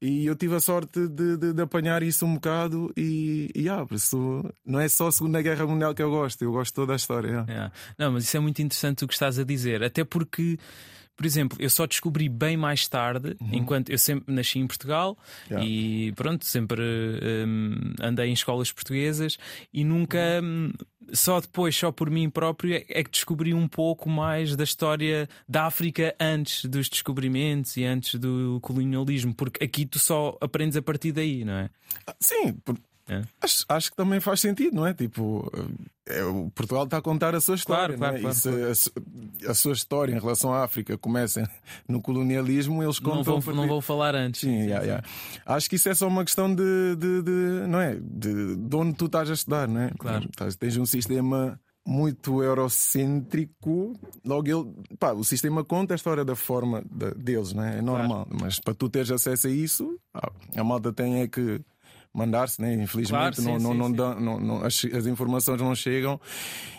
[0.00, 3.86] E eu tive a sorte de, de, de apanhar isso um bocado e, e ah,
[3.90, 6.96] isso não é só a Segunda Guerra Mundial que eu gosto, eu gosto toda a
[6.96, 7.28] história.
[7.28, 7.52] Yeah.
[7.52, 7.72] Yeah.
[7.98, 10.58] Não, mas isso é muito interessante o que estás a dizer, até porque.
[11.16, 13.50] Por exemplo, eu só descobri bem mais tarde, uhum.
[13.52, 15.16] enquanto eu sempre nasci em Portugal
[15.48, 15.66] Yeah.
[15.66, 16.82] e pronto, sempre
[17.46, 19.36] hum, andei em escolas portuguesas
[19.72, 20.72] e nunca, hum,
[21.12, 25.28] só depois, só por mim próprio, é é que descobri um pouco mais da história
[25.48, 30.82] da África antes dos descobrimentos e antes do colonialismo, porque aqui tu só aprendes a
[30.82, 31.70] partir daí, não é?
[32.06, 33.22] Ah, Sim, por- É.
[33.42, 34.94] Acho, acho que também faz sentido, não é?
[34.94, 35.50] Tipo,
[36.08, 37.96] é, o Portugal está a contar a sua história.
[37.98, 38.20] Claro, não é?
[38.32, 41.48] claro, E se a a, sua história em relação à África começa
[41.88, 43.16] no colonialismo, eles contam.
[43.16, 44.40] Não vou, partir- não vou falar antes.
[44.40, 45.06] Sim, yeah, yeah.
[45.44, 47.96] Acho que isso é só uma questão de, de, de- não é?
[48.00, 49.90] De, de onde tu estás a estudar, não é?
[49.98, 50.24] Claro.
[50.30, 53.92] Estás- Tens um sistema muito eurocêntrico,
[54.24, 57.78] logo ele, pá, o sistema conta a história da forma da- deles, não é?
[57.78, 59.98] É normal, mas para tu teres acesso a isso,
[60.56, 61.60] a malta tem é que
[62.14, 62.74] mandar-se, né?
[62.74, 64.24] Infelizmente Claro, sim, não, não, sim, não sim.
[64.24, 66.20] não- não- as, as informações não chegam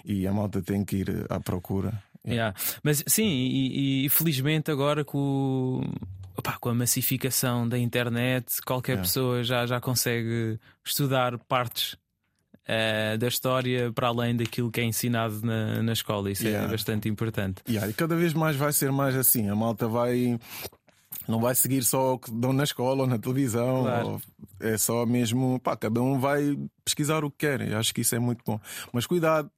[0.06, 2.02] e a malta tem que ir à procura.
[2.28, 2.56] Yeah.
[2.82, 8.94] Mas sim, e, e felizmente agora com, o- opá, com a massificação da internet, qualquer
[8.94, 9.08] Yeah.
[9.08, 11.96] pessoa já, já consegue estudar partes
[12.68, 16.32] eh, da história para além daquilo que é ensinado na, na escola.
[16.32, 16.68] Isso é Yeah.
[16.72, 17.62] bastante importante.
[17.70, 19.48] Yeah, e cada vez mais vai ser mais assim.
[19.50, 20.40] A malta vai.
[21.28, 23.84] Não vai seguir só o que dão na escola ou na televisão.
[23.84, 24.08] Claro.
[24.10, 24.22] ou-
[24.60, 25.60] é só mesmo.
[25.60, 27.62] Pá, cada um vai pesquisar o que quer.
[27.62, 28.60] Eu acho que isso é muito bom.
[28.94, 29.50] Mas cuidado,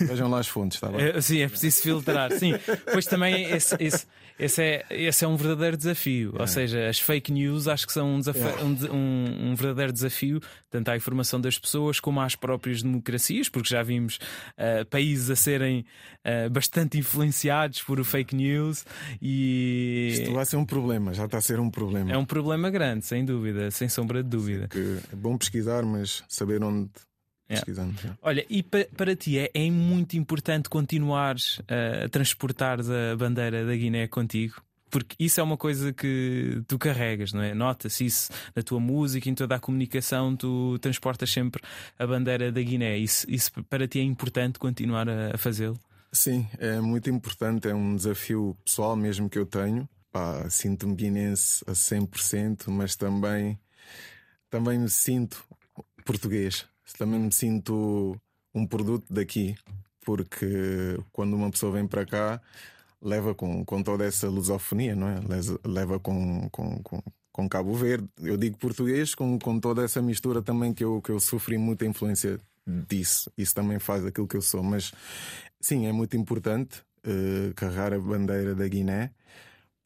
[0.00, 1.00] vejam lá as fontes, está bem?
[1.16, 2.30] É, sim, é preciso filtrar.
[2.32, 2.52] Sim,
[2.92, 4.06] pois também esse, esse,
[4.38, 6.34] esse, é, esse é um verdadeiro desafio.
[6.38, 8.62] Ou seja, as fake news acho que são um, Yeah.
[8.92, 13.82] um um- verdadeiro desafio, tanto à informação das pessoas como às próprias democracias, porque já
[13.82, 14.18] vimos
[14.58, 15.84] ah, países a serem
[16.24, 18.84] ah, bastante influenciados por fake news
[19.22, 22.12] e Isto vai ser um problema, já está a ser um problema.
[22.12, 24.68] é um problema grande, sem dúvida, sem sombra de dúvida.
[25.12, 26.88] É bom pesquisar, mas saber onde
[27.48, 28.18] Yeah.
[28.22, 33.64] Olha, e pa- para ti é, é muito importante continuares uh, a transportar a bandeira
[33.64, 34.60] da Guiné contigo?
[34.90, 37.54] Porque isso é uma coisa que tu carregas, não é?
[37.54, 41.60] Nota-se isso na tua música, em toda a comunicação, tu transportas sempre
[41.98, 42.96] a bandeira da Guiné.
[42.96, 45.78] Isso, isso para ti é importante continuar a, a fazê-lo?
[46.12, 47.68] Sim, é muito importante.
[47.68, 49.88] É um desafio pessoal mesmo que eu tenho.
[50.48, 53.58] Sinto-me guinense a 100%, mas também,
[54.48, 55.44] também me sinto
[56.04, 56.64] português.
[56.98, 58.16] Também me sinto
[58.54, 59.54] um produto daqui,
[60.04, 62.40] porque quando uma pessoa vem para cá,
[63.02, 65.20] leva com, com toda essa lusofonia, não é?
[65.64, 68.08] Leva com, com, com, com Cabo Verde.
[68.20, 71.84] Eu digo português com, com toda essa mistura também que eu, que eu sofri muita
[71.84, 73.30] influência disso.
[73.36, 74.62] Isso também faz aquilo que eu sou.
[74.62, 74.92] Mas
[75.60, 79.10] sim, é muito importante eh, carregar a bandeira da Guiné.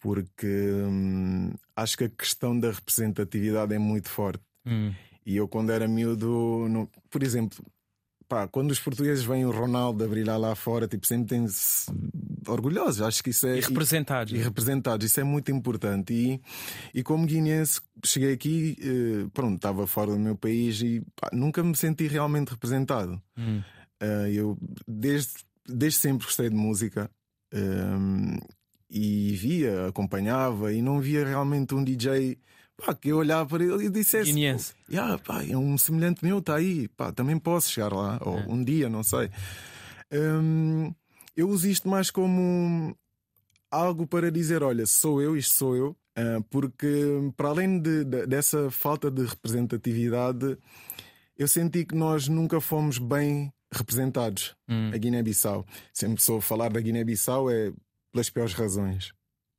[0.01, 4.43] Porque hum, acho que a questão da representatividade é muito forte.
[4.65, 4.93] Hum.
[5.31, 7.65] E eu, quando era miúdo, não- por exemplo,
[8.29, 11.91] pá, quando os portugueses veem o Ronaldo a brilhar lá fora, tipo, sempre têm-se
[12.49, 13.03] orgulhosos.
[13.03, 13.59] Acho que isso é.
[13.59, 14.33] E representados.
[14.33, 16.13] e representados, isso é muito importante.
[16.13, 16.41] E,
[16.95, 21.63] e como guineense, cheguei aqui, eh, pronto, estava fora do meu país e pá, nunca
[21.63, 23.21] me senti realmente representado.
[23.37, 23.63] Hum.
[24.01, 24.57] Eh, eu,
[24.89, 25.33] desde,
[25.69, 27.11] desde sempre gostei de música.
[27.53, 28.39] ehm,
[28.93, 32.37] e via, acompanhava e não via realmente um DJ
[32.85, 34.73] pá, que eu olhava para ele e dissesse: Guineense.
[34.91, 38.47] "Ya, pá, é um semelhante meu, está aí, pá, também posso chegar lá, ou É.
[38.49, 39.31] um dia, não sei.
[40.13, 40.93] Hum,
[41.37, 42.97] eu uso isto mais como
[43.71, 46.89] algo para dizer: olha, sou eu, isto sou eu, ah, porque
[47.37, 50.57] para além de- de- dessa falta de representatividade,
[51.37, 54.57] eu senti que nós nunca fomos bem representados.
[54.69, 54.91] Hum.
[54.93, 55.65] A Guiné-Bissau.
[55.93, 57.73] Sempre sou falar da Guiné-Bissau é
[58.13, 59.13] pelas piores razões,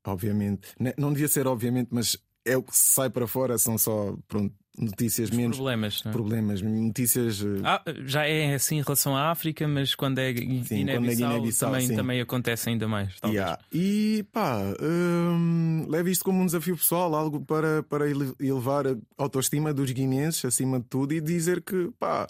[0.06, 0.70] obviamente.
[0.78, 4.54] Ne- Não devia ser, obviamente, mas é o que sai para fora, são só pronto,
[4.78, 6.02] notícias menos Problemas.
[6.04, 6.14] não é?
[6.14, 7.42] problemas, notícias.
[7.42, 11.72] eh, Ah, já é assim em relação à África, mas quando é é Guiné-Bissau Guiné-Bissau,
[11.72, 11.96] também, sim.
[11.96, 13.14] também acontece ainda mais.
[13.26, 13.60] Yeah.
[13.72, 18.96] E pá, hum, leve isto como um desafio pessoal, algo para, para ele- elevar a
[19.18, 22.28] autoestima dos guineenses acima de tudo e dizer que pá,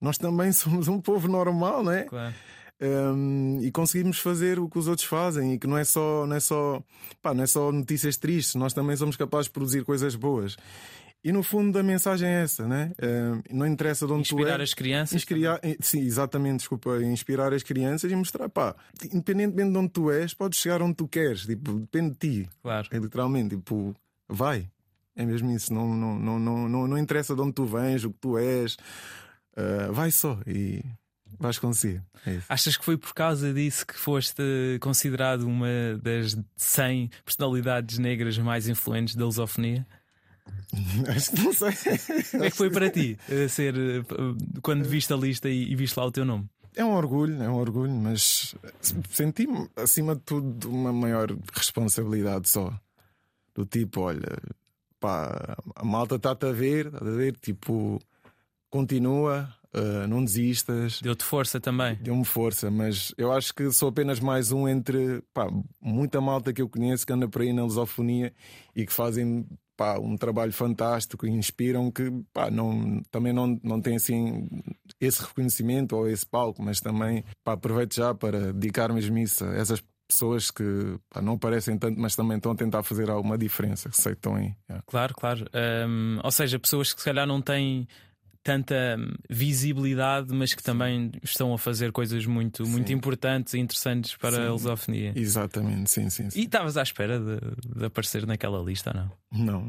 [0.00, 2.02] nós também somos um povo normal, não é?
[2.04, 2.34] Claro.
[2.80, 6.34] Um, e conseguimos fazer o que os outros fazem e que não é só não
[6.34, 6.82] é só
[7.22, 10.56] pá, não é só notícias tristes nós também somos capazes de produzir coisas boas.
[11.22, 12.92] E no fundo a mensagem é essa né?
[13.50, 15.14] Não interessa de onde Inspirar tu és as crianças.
[15.14, 18.74] Inspirar, sim, exatamente, desculpa, inspirar as crianças e mostrar, pá,
[19.12, 22.88] independentemente de onde tu és, podes chegar onde tu queres, tipo, depende de ti, Claro.
[22.90, 23.94] é literalmente, tipo,
[24.28, 24.68] vai,
[25.16, 28.10] é mesmo isso, não, não, não, não, não, não interessa de onde tu vens, o
[28.10, 28.76] que tu és,
[29.56, 30.82] ah, vai só e
[31.38, 32.02] vais conseguir.
[32.26, 32.40] É.
[32.48, 34.42] Achas que foi por causa disso que foste
[34.80, 35.68] considerado uma
[36.02, 39.86] das 100 personalidades negras mais influentes da lusofonia?
[41.08, 41.72] Acho que não sei.
[42.30, 44.04] Como é que foi para ti eh, ser eh,
[44.62, 46.48] quando viste a lista e, e viste lá o teu nome?
[46.76, 48.54] É um orgulho, é um orgulho, mas
[49.10, 52.72] senti-me acima de tudo uma maior responsabilidade só.
[53.54, 54.36] Do tipo, olha,
[54.98, 58.00] pá, a malta está-te a ver, está a ver, tipo,
[58.68, 61.00] continua, uh, não desistas.
[61.00, 61.96] Deu-te força também.
[61.96, 65.48] Deu-me força, mas eu acho que sou apenas mais um entre pá,
[65.80, 68.32] muita malta que eu conheço que anda por aí na lusofonia
[68.74, 73.80] e que fazem pá, um trabalho fantástico e inspiram que pá, não, também não, não
[73.80, 74.48] tem assim
[75.00, 79.54] esse reconhecimento ou esse palco, mas também pá, aproveito já para dedicar mesmo isso a
[79.54, 83.88] essas pessoas que pá, não parecem tanto, mas também estão a tentar fazer alguma diferença,
[83.88, 84.54] que sei que estão aí.
[84.68, 84.84] Yeah.
[84.86, 85.46] Claro, claro.
[85.88, 87.88] Um, ou seja, pessoas que se calhar não têm
[88.44, 88.96] tanta
[89.28, 94.42] visibilidade, mas que também estão a fazer coisas muito, muito importantes e interessantes para sim.
[94.42, 95.12] a lusofonia.
[95.16, 96.28] Exatamente, sim, sim.
[96.28, 96.38] sim.
[96.38, 99.10] E estavas à espera de, de, aparecer naquela lista, não?
[99.32, 99.62] Não,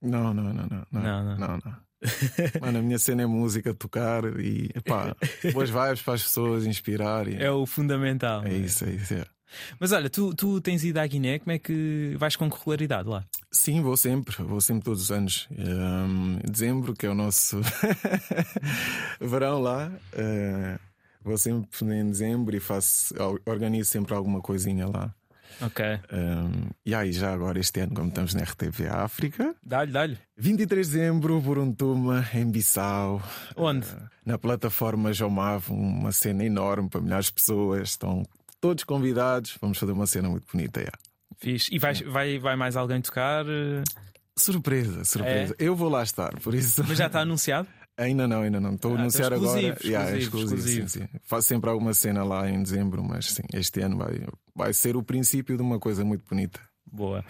[0.00, 1.36] não, não, não, não, não, não, não.
[1.36, 1.76] não, não.
[2.60, 5.14] Mano, a minha cena é música, tocar e pá,
[5.52, 7.28] boas vibes para as pessoas, inspirar.
[7.28, 7.36] E...
[7.36, 8.44] É o fundamental.
[8.44, 9.14] É isso, é isso.
[9.14, 9.24] É.
[9.78, 13.24] Mas olha, tu, tu tens ido à Guiné, como é que vais com regularidade lá?
[13.50, 15.48] Sim, vou sempre, vou sempre todos os anos.
[15.50, 17.60] Um, dezembro, que é o nosso
[19.20, 19.92] verão lá.
[20.12, 20.78] Uh,
[21.22, 23.14] vou sempre em dezembro e faço,
[23.46, 25.14] organizo sempre alguma coisinha lá.
[25.60, 25.84] Ok.
[26.12, 29.54] Um, e aí, já agora, este ano, como estamos na RTV África.
[29.62, 30.18] Dá-lhe, dá-lhe.
[30.36, 33.22] 23 de dezembro, Buruntuma, em Bissau.
[33.56, 33.86] Onde?
[33.86, 37.90] Uh, na plataforma Jomav, uma cena enorme para milhares de pessoas.
[37.90, 38.24] Estão
[38.62, 39.58] todos convidados.
[39.60, 40.80] Vamos fazer uma cena muito bonita.
[40.80, 40.98] Yeah.
[41.36, 41.74] Fixe.
[41.74, 43.44] E vai, vai, vai mais alguém tocar?
[44.38, 45.54] Surpresa, surpresa.
[45.58, 45.64] É?
[45.64, 46.82] Eu vou lá estar, por isso.
[46.88, 47.68] Mas já está anunciado?
[47.98, 48.74] Ainda não, ainda não.
[48.74, 49.60] Estou a ah, anunciar então agora.
[49.60, 50.88] Exclusivo, yeah, exclusivo, exclusivo.
[50.88, 51.08] Sim, sim.
[51.24, 55.02] Faço sempre alguma cena lá em dezembro, mas sim, este ano vai, vai ser o
[55.02, 56.58] princípio de uma coisa muito bonita.
[56.92, 57.24] Boa.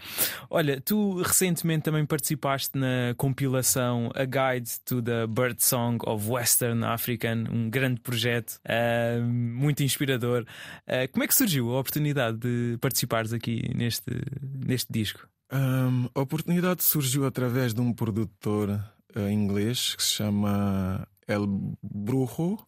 [0.50, 6.84] Olha, tu recentemente também participaste na compilação A Guide to the Bird Song of Western
[6.84, 10.44] African, um grande projeto, uh, muito inspirador.
[10.88, 14.10] Uh, como é que surgiu a oportunidade de participares aqui neste,
[14.42, 15.28] neste disco?
[15.52, 18.68] Um, a oportunidade surgiu através de um produtor
[19.14, 21.46] uh, inglês que se chama El
[21.80, 22.58] Brujo.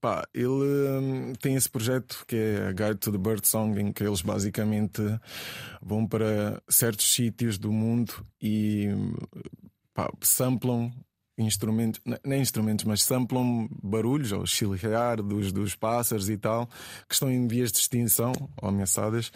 [0.00, 3.92] Pá, ele hum, tem esse projeto que é a Guide to the Bird Song, em
[3.92, 5.02] que eles basicamente
[5.82, 8.86] vão para certos sítios do mundo e
[9.92, 10.92] pá, samplam
[11.36, 16.66] instrumentos, nem instrumentos, mas samplam barulhos ou chilrear dos, dos pássaros e tal,
[17.08, 19.32] que estão em vias de extinção ou ameaçadas.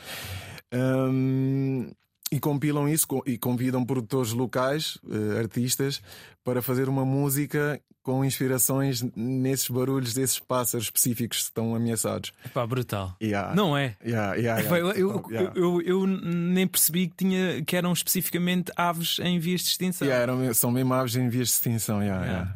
[0.73, 1.91] Um,
[2.33, 6.01] e compilam isso e convidam produtores locais, uh, artistas,
[6.43, 12.33] para fazer uma música com inspirações nesses barulhos desses pássaros específicos que estão ameaçados.
[12.55, 13.15] Pá, brutal.
[13.23, 13.55] Yeah.
[13.55, 13.97] Não é?
[14.05, 19.39] Yeah, yeah, eu, eu, eu, eu, nem percebi que, tinha, que eram especificamente aves em
[19.39, 20.09] vias de extinção.
[20.09, 22.01] Eram, são mesmo aves em vias de extinção.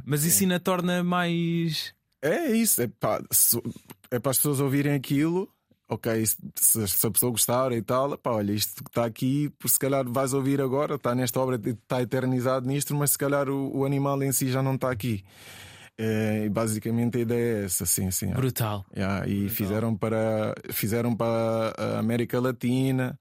[0.05, 1.95] Mas isso ainda torna mais.
[2.23, 3.23] É isso, é, pá,
[4.11, 5.49] é para as pessoas ouvirem aquilo
[5.89, 9.79] ok, se, se, a pessoa gostar e tal, pá, olha, isto está aqui, por se
[9.79, 13.85] calhar vais ouvir agora, está nesta obra, está eternizado nisto, mas se calhar o, o
[13.85, 15.25] animal em si já não está aqui.
[15.99, 18.31] É, basicamente a ideia é essa, sim, sim.
[18.31, 18.85] Brutal.
[18.95, 19.57] Yeah, e Brutal.
[19.57, 23.19] fizeram para fizeram para a América Latina,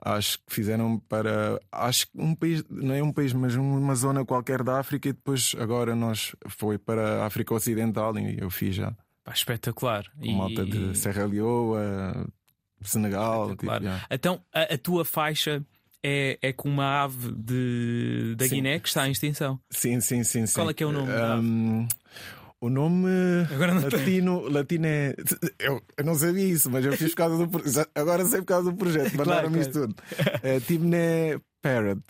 [0.00, 4.24] acho que fizeram para acho que um país, não é um país, mas uma zona
[4.24, 8.74] qualquer da África e depois agora nós foi para a África Ocidental e eu fiz
[8.76, 8.94] já.
[9.24, 10.04] Pá, espetacular.
[10.20, 10.32] E...
[10.32, 12.26] Malta de Serra Leoa,
[12.82, 13.50] Senegal.
[13.56, 14.06] Tipo, yeah.
[14.10, 15.64] Então, a, a, tua faixa
[16.02, 18.56] é, é com uma ave de, da sim.
[18.56, 19.58] Guiné que está em extinção.
[19.70, 20.44] Sim, sim, sim.
[20.52, 21.10] Qual é que é o nome?
[21.10, 21.88] Um,
[22.60, 23.08] o nome
[23.90, 25.14] latino, latino é.
[25.58, 27.60] Eu, eu, não sabia isso, mas eu fiz por causa do.
[27.94, 29.70] Agora sei por causa do projeto, mandaram-me claro, claro.
[29.70, 29.96] isto tudo.
[30.42, 32.04] É, Timné Parrot.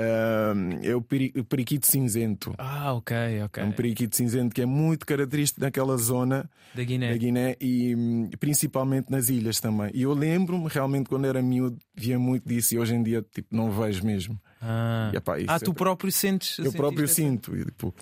[0.00, 2.54] Uh, é o, peri o, periquito cinzento.
[2.56, 3.62] Ah, ok, ok.
[3.62, 7.94] É um periquito cinzento que é muito característico daquela zona da Guiné, da Guiné e
[7.94, 9.90] hum, principalmente nas ilhas também.
[9.92, 13.54] E eu lembro-me realmente quando era miúdo, via muito disso e hoje em dia tipo,
[13.54, 14.40] não vejo mesmo.
[14.62, 15.74] Ah, e, epá, ah tu é...
[15.74, 16.58] próprio sentes?
[16.58, 17.54] Eu próprio sinto.
[17.54, 17.94] E, tipo,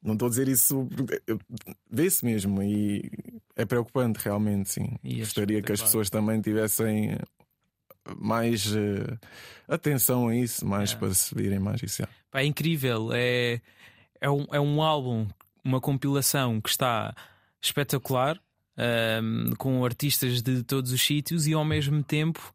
[0.00, 0.88] não estou a dizer isso,
[1.90, 3.10] vê-se mesmo e
[3.56, 4.96] é preocupante realmente, sim.
[5.02, 7.18] E Gostaria que as pessoas também tivessem
[8.16, 9.18] mais uh,
[9.68, 12.02] atenção a isso, mais para se virem mais isso.
[12.32, 13.60] É incrível, é,
[14.20, 15.26] é, um, é um álbum,
[15.64, 17.14] uma compilação que está
[17.60, 18.38] espetacular,
[19.22, 22.54] um, com artistas de todos os sítios e ao mesmo tempo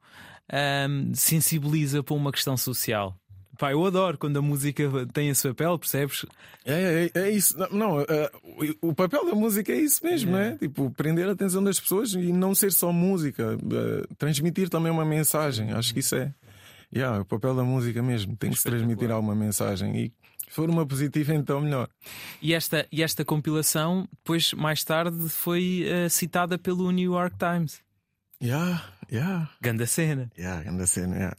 [0.52, 3.16] um, sensibiliza para uma questão social.
[3.64, 6.26] Pá, eu adoro quando a música tem esse papel, percebes?
[6.66, 7.58] É, é, é isso.
[7.58, 10.50] Não, não uh, o papel da música é isso mesmo, é.
[10.50, 10.58] né?
[10.58, 15.06] Tipo, prender a atenção das pessoas e não ser só música, uh, transmitir também uma
[15.06, 15.72] mensagem.
[15.72, 16.34] Acho que isso é.
[16.94, 20.14] Yeah, o papel da música mesmo, tem que se transmitir alguma mensagem e
[20.50, 21.88] se for uma positiva, então melhor.
[22.42, 27.82] E esta, e esta compilação, depois, mais tarde, foi uh, citada pelo New York Times.
[28.44, 29.50] Yeah, yeah.
[29.62, 30.32] Ganda cena.
[30.38, 31.36] Yeah, ganda cena, yeah.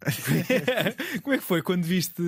[1.22, 2.22] Como é que foi quando viste,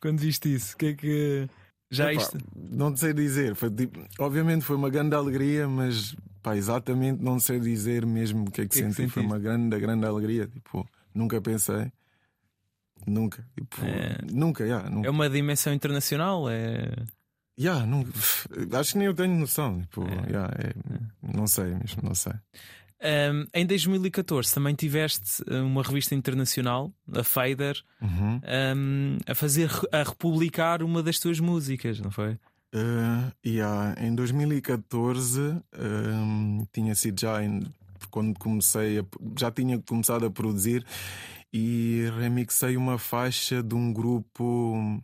[0.00, 0.76] quando viste isso?
[0.76, 1.48] Que é que.
[1.90, 2.38] Já Epá, isto?
[2.54, 3.54] Não sei dizer.
[3.54, 8.50] Foi, tipo, obviamente foi uma grande alegria, mas pá, exatamente não sei dizer mesmo o
[8.50, 9.02] que é que, que senti.
[9.02, 10.46] É que foi uma grande, grande alegria.
[10.46, 11.92] Tipo, nunca pensei.
[13.06, 13.44] Nunca.
[13.56, 14.18] Tipo, é...
[14.30, 15.08] Nunca, yeah, nunca.
[15.08, 16.48] É uma dimensão internacional?
[16.48, 16.92] É.
[17.58, 18.10] Yeah, nunca,
[18.78, 19.80] acho que nem eu tenho noção.
[19.82, 20.30] Tipo, é.
[20.30, 20.72] Yeah, é,
[21.22, 22.32] não sei mesmo, não sei.
[23.02, 28.40] Um, em 2014 também tiveste eh, uma revista internacional, a Fader, uhum.
[28.76, 32.32] um, a fazer a republicar uma das tuas músicas, não foi?
[32.74, 33.94] Uh, yeah.
[33.98, 37.62] Em 2014 um, tinha sido já em,
[38.10, 39.04] quando comecei a,
[39.38, 40.84] já tinha começado a produzir
[41.52, 45.02] e remixei uma faixa de um grupo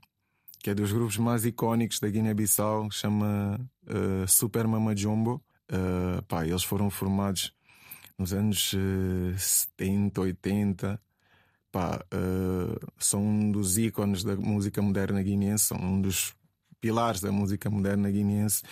[0.61, 5.41] que é dos grupos mais icónicos da Guiné-Bissau, chama uh, Super Mama Jumbo.
[5.71, 7.53] Uh, pá, eles foram formados
[8.19, 11.01] nos anos uh, 70, 80.
[11.71, 16.35] Pá, uh, são um dos ícones da música moderna guineense, são um dos
[16.81, 18.63] pilares da música moderna guineense.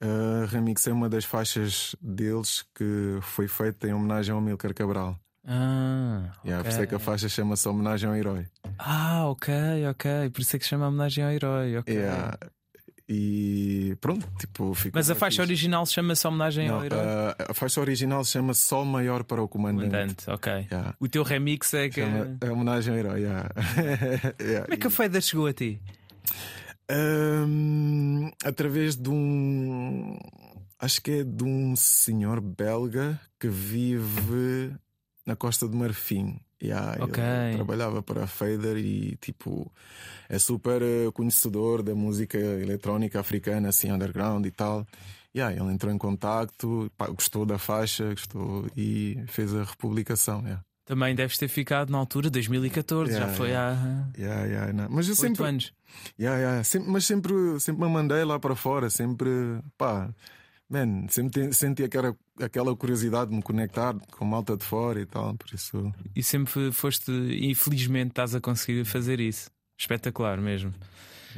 [0.00, 5.18] Uh, remixei uma das faixas deles que foi feita em homenagem ao Milcar Cabral.
[5.50, 6.62] Ah, yeah, okay.
[6.62, 8.46] Por isso é que a faixa chama-se Homenagem ao Herói.
[8.78, 9.54] Ah, ok,
[9.88, 10.30] ok.
[10.30, 11.78] Por isso é que se chama Homenagem ao Herói.
[11.78, 11.96] Okay.
[11.96, 12.38] Yeah.
[13.10, 15.40] E pronto, tipo, Mas a faixa fixe.
[15.40, 17.00] original chama-se Homenagem Não, ao Herói?
[17.00, 19.90] A, a faixa original chama-se Sol Maior para o Comandante.
[19.90, 20.52] Comandante, ok.
[20.70, 20.94] Yeah.
[21.00, 22.02] O teu remix é que.
[22.02, 23.48] Chama, é homenagem ao Herói, yeah.
[24.38, 24.62] yeah.
[24.64, 25.80] Como é que a Fader chegou a ti?
[26.90, 30.18] Um, através de um.
[30.78, 34.74] Acho que é de um senhor belga que vive
[35.26, 36.38] na Costa do Marfim.
[36.62, 37.22] Yeah, okay.
[37.48, 39.72] Ele trabalhava para a Fader e tipo
[40.28, 44.86] é super eh, conhecedor da música eletrónica africana, assim, underground e tal.
[45.34, 50.40] Yeah, ele entrou em contacto, pá, gostou da faixa, gostou e fez a republicação.
[50.40, 50.64] Yeah.
[50.84, 53.78] Também deves ter ficado na altura, 2014, yeah, já foi yeah.
[53.78, 54.18] há.
[54.18, 54.88] Yeah, yeah, não.
[54.90, 55.44] Mas eu sempre.
[55.44, 55.72] anos.
[56.18, 59.28] Yeah, yeah, sempre, mas sempre, sempre me mandei lá para fora, sempre.
[59.76, 60.08] pá.
[60.70, 65.34] Man, sempre senti aquela, aquela curiosidade de me conectar com malta de fora e tal,
[65.34, 65.92] por isso.
[66.14, 69.50] E sempre foste, infelizmente, estás a conseguir fazer isso.
[69.78, 70.74] Espetacular mesmo.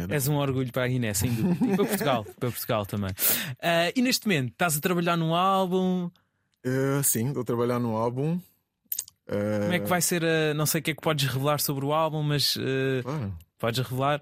[0.09, 1.65] És um orgulho para a Guiné, sem dúvida.
[1.65, 3.11] E para Portugal, para Portugal também.
[3.11, 6.11] Uh, e neste momento, estás a trabalhar num álbum?
[6.67, 8.35] Uh, sim, estou a trabalhar num álbum.
[9.29, 9.61] Uh...
[9.63, 10.25] Como é que vai ser?
[10.25, 10.55] A...
[10.55, 12.59] Não sei o que é que podes revelar sobre o álbum, mas
[13.03, 13.33] claro.
[13.59, 14.21] podes revelar.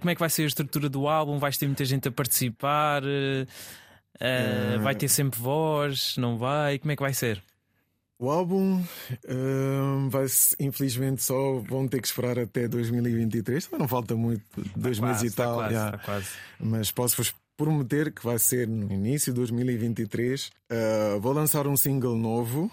[0.00, 1.38] como é que vai ser a estrutura do álbum?
[1.38, 3.02] Vais ter muita gente a participar?
[4.82, 6.16] Vai ter sempre voz?
[6.16, 6.78] Não vai?
[6.78, 7.42] Como é que vai ser?
[8.20, 10.26] O álbum uh, vai
[10.58, 14.42] infelizmente só vão ter que esperar até 2023, não falta muito,
[14.74, 15.54] dois meses e tal.
[15.54, 15.98] Quase, yeah.
[15.98, 16.28] quase.
[16.58, 20.46] Mas posso-vos prometer que vai ser no início de 2023.
[20.46, 22.68] Uh, ah, vou lançar um single novo.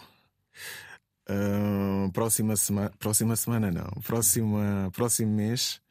[1.29, 5.81] Uh, próxima semana, próxima semana não, próxima, próximo mês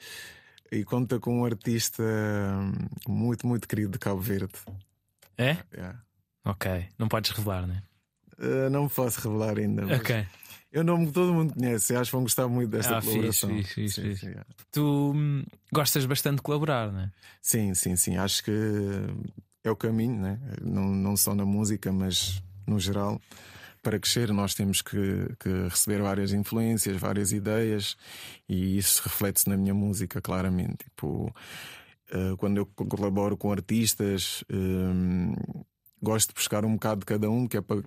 [0.71, 2.03] e conta com um artista
[3.07, 4.55] muito, muito querido de Cabo Verde.
[5.37, 5.57] É?
[5.73, 6.01] Yeah.
[6.45, 7.83] Ok, não podes revelar, né?
[8.39, 9.87] Uh, não posso revelar ainda.
[9.97, 10.27] Ok.
[10.75, 13.49] Eu não todo mundo conhece, acho que vão gostar muito desta ah, colaboração.
[13.49, 14.27] Fixe, fixe, sim, fixe.
[14.27, 14.41] Sim,
[14.73, 17.13] Tu hum, gostas bastante de colaborar, não é?
[17.41, 18.17] Sim, sim, sim.
[18.17, 18.51] Acho que
[19.63, 20.39] é o caminho, né?
[20.61, 23.21] não, não só na música, mas no geral.
[23.83, 27.97] Para crescer, nós temos que, que receber várias influências, várias ideias,
[28.49, 30.79] e isso reflete-se na minha música, claramente.
[30.87, 31.33] Tipo,
[32.15, 35.67] uh, quando eu colaboro com artistas, uh,
[36.03, 37.83] gosto de buscar um bocado de cada um, que é para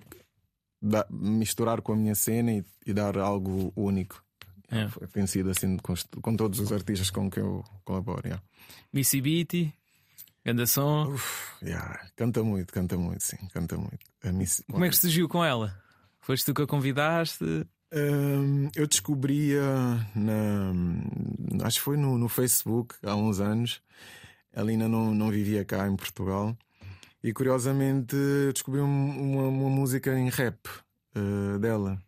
[1.10, 4.22] misturar com a minha cena e, e dar algo único.
[4.70, 4.86] É.
[5.08, 8.22] Tem sido assim com, com, todos os artistas com que eu colaboro.
[8.24, 8.44] Yeah.
[8.92, 9.74] Missy Beatty,
[10.44, 11.16] Ganda som.
[11.62, 11.98] yeah.
[12.16, 13.98] Canta muito, canta muito, sim, canta muito.
[14.24, 14.62] Missy...
[14.70, 15.74] Como é que surgiu com ela?
[16.20, 17.66] Foste tu que a convidaste?
[17.92, 19.62] Um, eu descobria
[20.14, 20.72] na.
[21.64, 23.80] Acho que foi no, no Facebook há uns anos.
[24.52, 26.56] Ela ainda não, não vivia cá em Portugal.
[27.22, 28.16] E curiosamente
[28.52, 30.58] descobri uma, uma música em rap
[31.16, 32.00] uh, dela.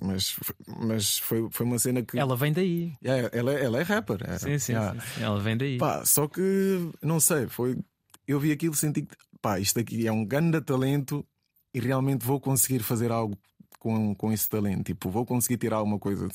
[0.00, 0.36] Mas,
[0.86, 2.16] mas foi, foi uma cena que.
[2.16, 2.92] Ela vem daí.
[3.04, 4.20] Yeah, ela, ela é rapper.
[4.24, 4.38] É.
[4.38, 5.00] Sim, sim, yeah.
[5.00, 5.78] sim, Ela vem daí.
[5.78, 7.76] Pá, só que, não sei, foi.
[8.26, 11.26] Eu vi aquilo e senti que, pá, isto aqui é um grande talento
[11.74, 13.36] e realmente vou conseguir fazer algo
[13.82, 14.84] com, com esse talento.
[14.84, 16.28] Tipo, vou conseguir tirar alguma coisa.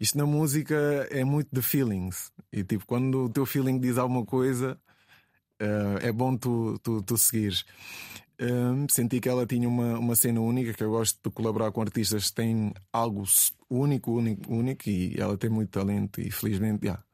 [0.00, 0.74] Isto na música
[1.10, 2.32] é muito de feelings.
[2.50, 4.80] E tipo, quando o teu feeling diz alguma coisa,
[5.60, 7.66] uh, é bom tu, tu, tu seguires.
[8.40, 11.82] Um, senti que ela tinha uma, uma cena única, que eu gosto de colaborar com
[11.82, 13.24] artistas que têm algo
[13.68, 17.04] único, único, único, e ela tem muito talento e felizmente yeah,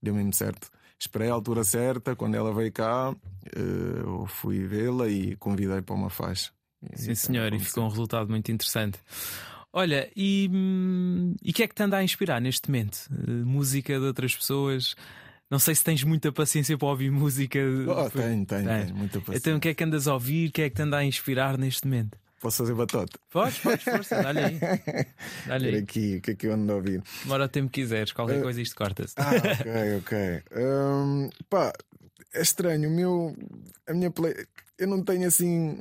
[0.00, 0.70] deu mesmo certo.
[0.96, 3.16] Esperei a altura certa, quando ela veio cá, uh,
[3.58, 6.52] eu fui vê-la e convidei para uma faixa.
[6.94, 8.98] Sim, senhor, e ficou um resultado muito interessante.
[9.72, 13.08] Olha, e hum, o que é que te anda a inspirar neste momento?
[13.10, 14.94] Uh, música de outras pessoas?
[15.50, 17.58] Não sei se tens muita paciência para ouvir música.
[17.58, 19.38] Oh, tenho, tenho, tenho, muita paciência.
[19.38, 20.48] Então o que é que andas a ouvir?
[20.48, 22.18] O que é que te anda a inspirar neste momento?
[22.40, 23.18] Posso fazer batota?
[23.30, 24.58] Podes, podes, força, dá-lhe aí.
[25.46, 25.76] Dá-lhe aí.
[25.76, 27.02] aqui, o que é que eu ando a ouvir?
[27.22, 29.14] Demora o tempo que quiseres, qualquer uh, coisa isto corta-se.
[29.16, 29.30] Ah,
[29.60, 30.42] ok, ok.
[30.62, 31.72] Um, pá,
[32.34, 33.36] é estranho, o meu.
[33.86, 34.34] A minha play.
[34.78, 35.78] Eu não tenho assim.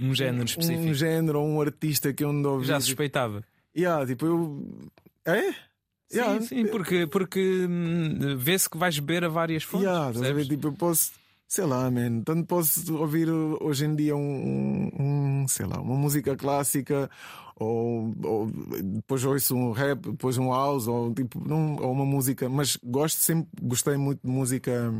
[0.00, 0.88] Um género específico.
[0.88, 2.66] Um género ou um artista que eu ando a ouvir.
[2.66, 3.44] Já suspeitava.
[3.76, 4.90] Yeah, tipo, eu.
[5.24, 5.52] É?
[5.52, 6.40] Sim, yeah.
[6.42, 9.86] sim, porque, porque hum, vê-se que vais beber a várias fontes.
[9.86, 11.12] Yeah, ver, tipo, eu posso,
[11.48, 16.36] sei lá, man, tanto posso ouvir hoje em dia um, um sei lá, uma música
[16.36, 17.08] clássica
[17.56, 18.50] ou, ou,
[18.82, 23.18] depois ouço um rap, depois um house ou tipo, não, ou uma música, mas gosto
[23.18, 24.92] sempre, gostei muito de música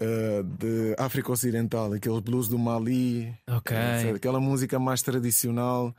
[0.00, 4.10] uh, de África Ocidental, aqueles blues do Mali, okay.
[4.14, 5.94] aquela música mais tradicional.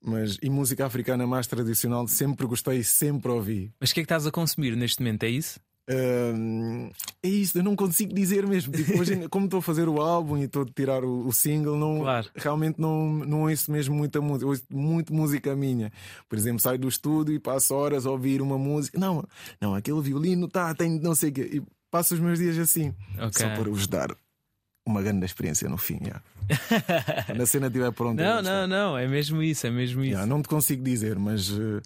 [0.00, 3.72] Mas e música africana mais tradicional sempre gostei, sempre ouvi.
[3.80, 5.24] Mas o que é que estás a consumir neste momento?
[5.24, 5.58] É isso?
[5.90, 6.90] Uh,
[7.22, 8.72] é isso, eu não consigo dizer mesmo.
[8.74, 11.78] Tipo, hoje, como estou a fazer o álbum e estou a tirar o, o single,
[11.78, 12.28] não, claro.
[12.36, 14.46] realmente não, não ouço mesmo muita música.
[14.46, 15.90] Ouço muito música minha.
[16.28, 18.98] Por exemplo, saio do estúdio e passo horas a ouvir uma música.
[19.00, 19.24] Não,
[19.60, 21.50] não, aquele violino tá, tem não sei o quê.
[21.54, 23.30] E passo os meus dias assim, okay.
[23.32, 24.16] só para vos dar
[24.86, 25.98] uma grande experiência no fim.
[26.02, 26.22] Yeah.
[27.26, 28.22] Quando a cena estiver pronta.
[28.22, 30.12] Não, não, não, é mesmo isso, é mesmo isso.
[30.12, 31.82] Yeah, não te consigo dizer, mas uh,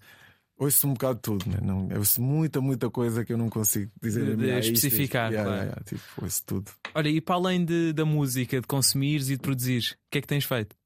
[0.57, 1.59] ouço um bocado de tudo, né?
[1.63, 4.37] não, ouço muita, muita coisa que eu não consigo dizer.
[4.37, 5.65] De, de especificar, yeah, claro.
[5.65, 6.71] yeah, tipo, ouço tudo.
[6.95, 10.21] Olha, e para além de, da música, de consumires e de produzires, o que é
[10.21, 10.77] que tens feito?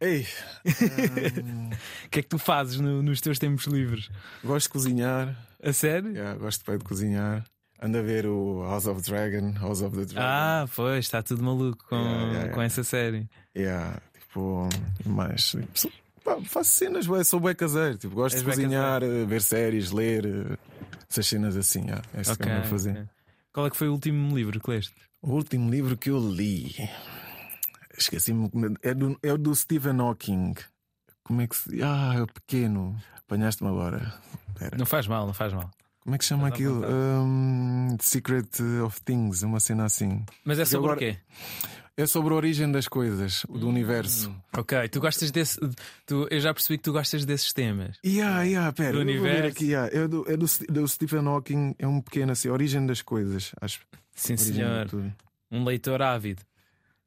[0.00, 0.26] Ei!
[2.06, 4.08] O que é que tu fazes no, nos teus tempos livres?
[4.42, 5.36] Gosto de cozinhar.
[5.62, 6.12] A sério?
[6.38, 7.44] Gosto bem de cozinhar.
[7.84, 10.26] Anda a ver o House of Dragon, House of the Dragon.
[10.26, 13.28] Ah, pois, está tudo maluco com, yeah, yeah, com essa série.
[13.54, 14.66] Yeah, tipo,
[15.04, 15.54] mais.
[16.24, 17.98] Pá, faço cenas, ué, sou bem caseiro.
[17.98, 19.26] Tipo, gosto És de cozinhar, caseiro.
[19.26, 20.56] ver séries, ler, eh,
[21.10, 21.82] essas cenas assim.
[21.82, 22.90] Yeah, é isso okay, que eu vou fazer.
[22.92, 23.04] Okay.
[23.52, 24.94] Qual é que foi o último livro que leste?
[25.20, 26.74] O último livro que eu li.
[27.98, 28.50] Esqueci-me.
[28.82, 30.54] É do, é do Stephen Hawking.
[31.22, 31.82] Como é que se.
[31.82, 32.96] Ah, é o pequeno.
[33.18, 34.14] Apanhaste-me agora.
[34.58, 34.74] Pera.
[34.78, 35.70] Não faz mal, não faz mal.
[36.04, 36.84] Como é que chama aquilo?
[36.86, 38.46] Um, Secret
[38.84, 40.22] of Things, uma cena assim.
[40.44, 40.96] Mas é sobre agora...
[40.96, 41.18] o quê?
[41.96, 44.34] É sobre a origem das coisas, do hum, universo.
[44.52, 45.58] Ok, tu gostas desse.
[46.04, 47.96] Tu, eu já percebi que tu gostas desses temas.
[48.04, 49.46] Yeah, yeah, pera, do universo.
[49.46, 49.96] Aqui, yeah.
[49.96, 53.52] É, do, é do, do, Stephen Hawking, é um pequeno assim, a origem das coisas,
[53.60, 53.80] acho.
[54.12, 54.88] Sim, senhor.
[55.50, 56.42] Um leitor ávido.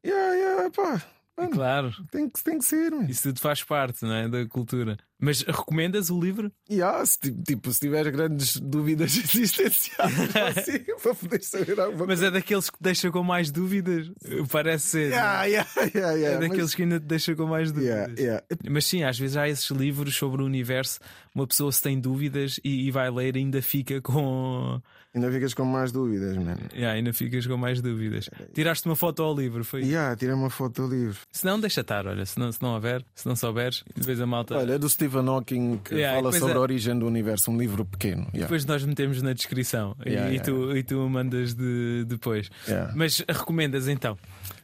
[0.03, 1.03] Yeah, yeah, pá.
[1.37, 1.91] Mano, claro.
[2.09, 2.91] Tem que, tem que ser.
[2.91, 3.09] Mano.
[3.09, 4.97] Isso tudo faz parte não é, da cultura.
[5.19, 6.51] Mas recomendas o livro?
[6.69, 12.29] Yeah, se, tipo, se tiver grandes dúvidas existenciais assim, para poder saber alguma Mas é
[12.29, 14.11] daqueles que deixa com mais dúvidas?
[14.51, 15.09] Parece ser.
[15.11, 16.75] Yeah, yeah, yeah, é daqueles mas...
[16.75, 18.43] que ainda te deixa com mais dúvidas.
[18.69, 20.99] Mas sim, às vezes há esses livros sobre o universo.
[21.33, 24.81] Uma pessoa se tem dúvidas e, e vai ler ainda fica com
[25.17, 26.59] Ainda ficas com mais dúvidas, mano.
[26.73, 28.29] Yeah, ainda ficas com mais dúvidas.
[28.53, 29.81] Tiraste uma foto ao livro, foi?
[29.81, 31.17] Yeah, tirei uma foto ao livro.
[31.31, 32.23] Se não, deixa estar, olha.
[32.23, 34.55] Se não, se não houver, se não souberes, depois a malta.
[34.55, 36.57] Olha, é do Stephen Hawking que yeah, fala sobre a...
[36.57, 38.23] a origem do universo, um livro pequeno.
[38.33, 38.41] Yeah.
[38.41, 42.49] Depois nós metemos na descrição yeah, e, tu, e tu mandas de, depois.
[42.95, 44.17] Mas recomendas então?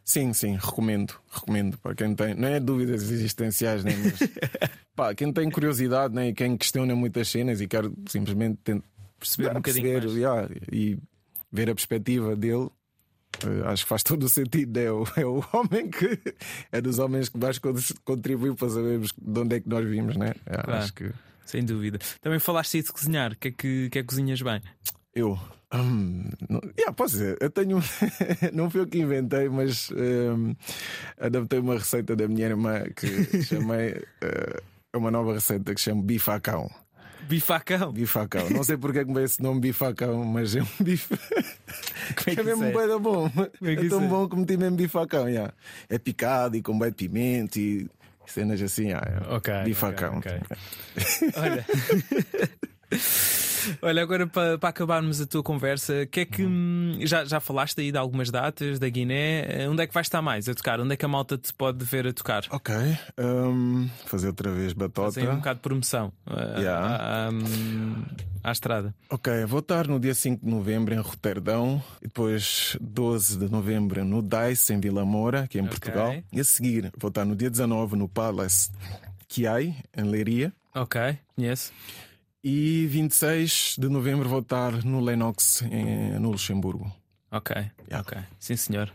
[0.04, 1.14] Sim, sim, recomendo.
[1.32, 2.36] Recomendo para quem tem.
[2.36, 4.20] Não é dúvidas existenciais, nem mas.
[4.96, 8.60] pá, quem tem curiosidade né, e quem questiona muitas cenas e quer simplesmente
[9.18, 10.98] perceber um bocadinho perceber, e
[11.52, 12.70] ver a perspectiva dele.
[13.46, 14.78] Uh, acho que faz todo o sentido.
[14.78, 16.20] É o, é o homem que
[16.72, 17.60] é dos homens que mais
[18.04, 20.34] contribuiu para sabermos de onde é que nós vimos, né?
[20.46, 21.12] É, claro, acho que...
[21.46, 22.00] Sem dúvida.
[22.22, 23.38] Também falaste aí de cozinhar.
[23.38, 24.62] Que é que, que, é que cozinhas bem?
[25.14, 25.38] Eu.
[25.74, 27.82] Hum, não, yeah, posso dizer, eu tenho.
[28.54, 30.56] não fui eu que inventei, mas um,
[31.20, 33.94] adaptei uma receita da minha irmã que chamei.
[34.24, 36.70] Uh, uma nova receita que chamo bifacão.
[37.28, 37.92] Bifacão.
[37.92, 38.50] Bifacão.
[38.50, 41.16] Não sei porque é que me esse nome bifacão, mas é um bife.
[42.16, 42.72] Como é, que é mesmo é?
[42.72, 43.32] bem bom.
[43.62, 44.08] É, é tão é?
[44.08, 45.28] bom que meti mesmo bifacão.
[45.28, 45.54] Yeah.
[45.90, 47.90] É picado e com bem pimenta e
[48.26, 48.88] cenas assim.
[48.88, 49.36] Yeah.
[49.36, 49.54] Ok.
[49.64, 50.18] Bifacão.
[50.18, 51.32] Okay, okay.
[51.36, 51.66] Olha.
[53.82, 57.80] Olha, agora para, para acabarmos a tua conversa, que é que hum, já, já falaste
[57.82, 59.64] aí de algumas datas da Guiné?
[59.64, 60.80] Eh, Onde é que vais estar mais a tocar?
[60.80, 62.44] Onde é que a malta te pode ver a tocar?
[62.52, 62.74] Ok.
[63.20, 65.20] um, fazer outra vez batota.
[65.20, 67.28] Tem um bocado de promoção eh, Yeah.
[67.28, 68.04] à, hum,
[68.44, 68.94] à estrada.
[69.10, 74.04] Ok, vou estar no dia 5 de novembro em Roterdão e depois 12 de novembro
[74.04, 75.70] no DICE em Vila Moura, aqui em Ok.
[75.80, 76.16] Portugal.
[76.32, 78.70] E a seguir vou estar no dia 19 no Palace
[79.28, 80.54] Kiai, em Leiria.
[80.76, 81.00] Ok,
[81.36, 81.72] conheço.
[82.44, 86.92] E 26 de novembro vou estar no Lennox em, no Luxemburgo.
[87.32, 87.56] Ok,
[87.90, 88.02] Yeah.
[88.02, 88.18] ok.
[88.38, 88.92] Sim, senhor.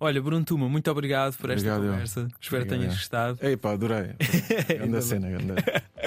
[0.00, 1.90] Olha, Bruno Tuma, muito obrigado por esta Obrigado, eu.
[1.92, 2.28] conversa.
[2.40, 3.38] Espero que tenhas gostado.
[3.42, 4.14] Ei pá, adorei.
[4.68, 5.52] Grande cena, grande.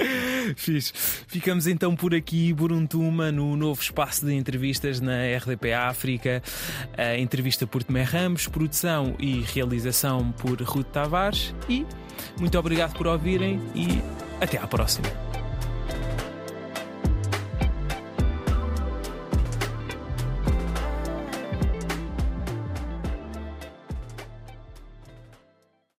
[0.56, 0.92] Fiz.
[1.28, 6.42] Ficamos então por aqui, Buruntuma, no novo espaço de entrevistas na RDP África.
[6.98, 11.54] A entrevista por Tomé Ramos, produção e realização por Ruth Tavares.
[11.68, 11.86] E
[12.40, 13.86] muito obrigado por ouvirem e
[14.42, 15.06] até à próxima.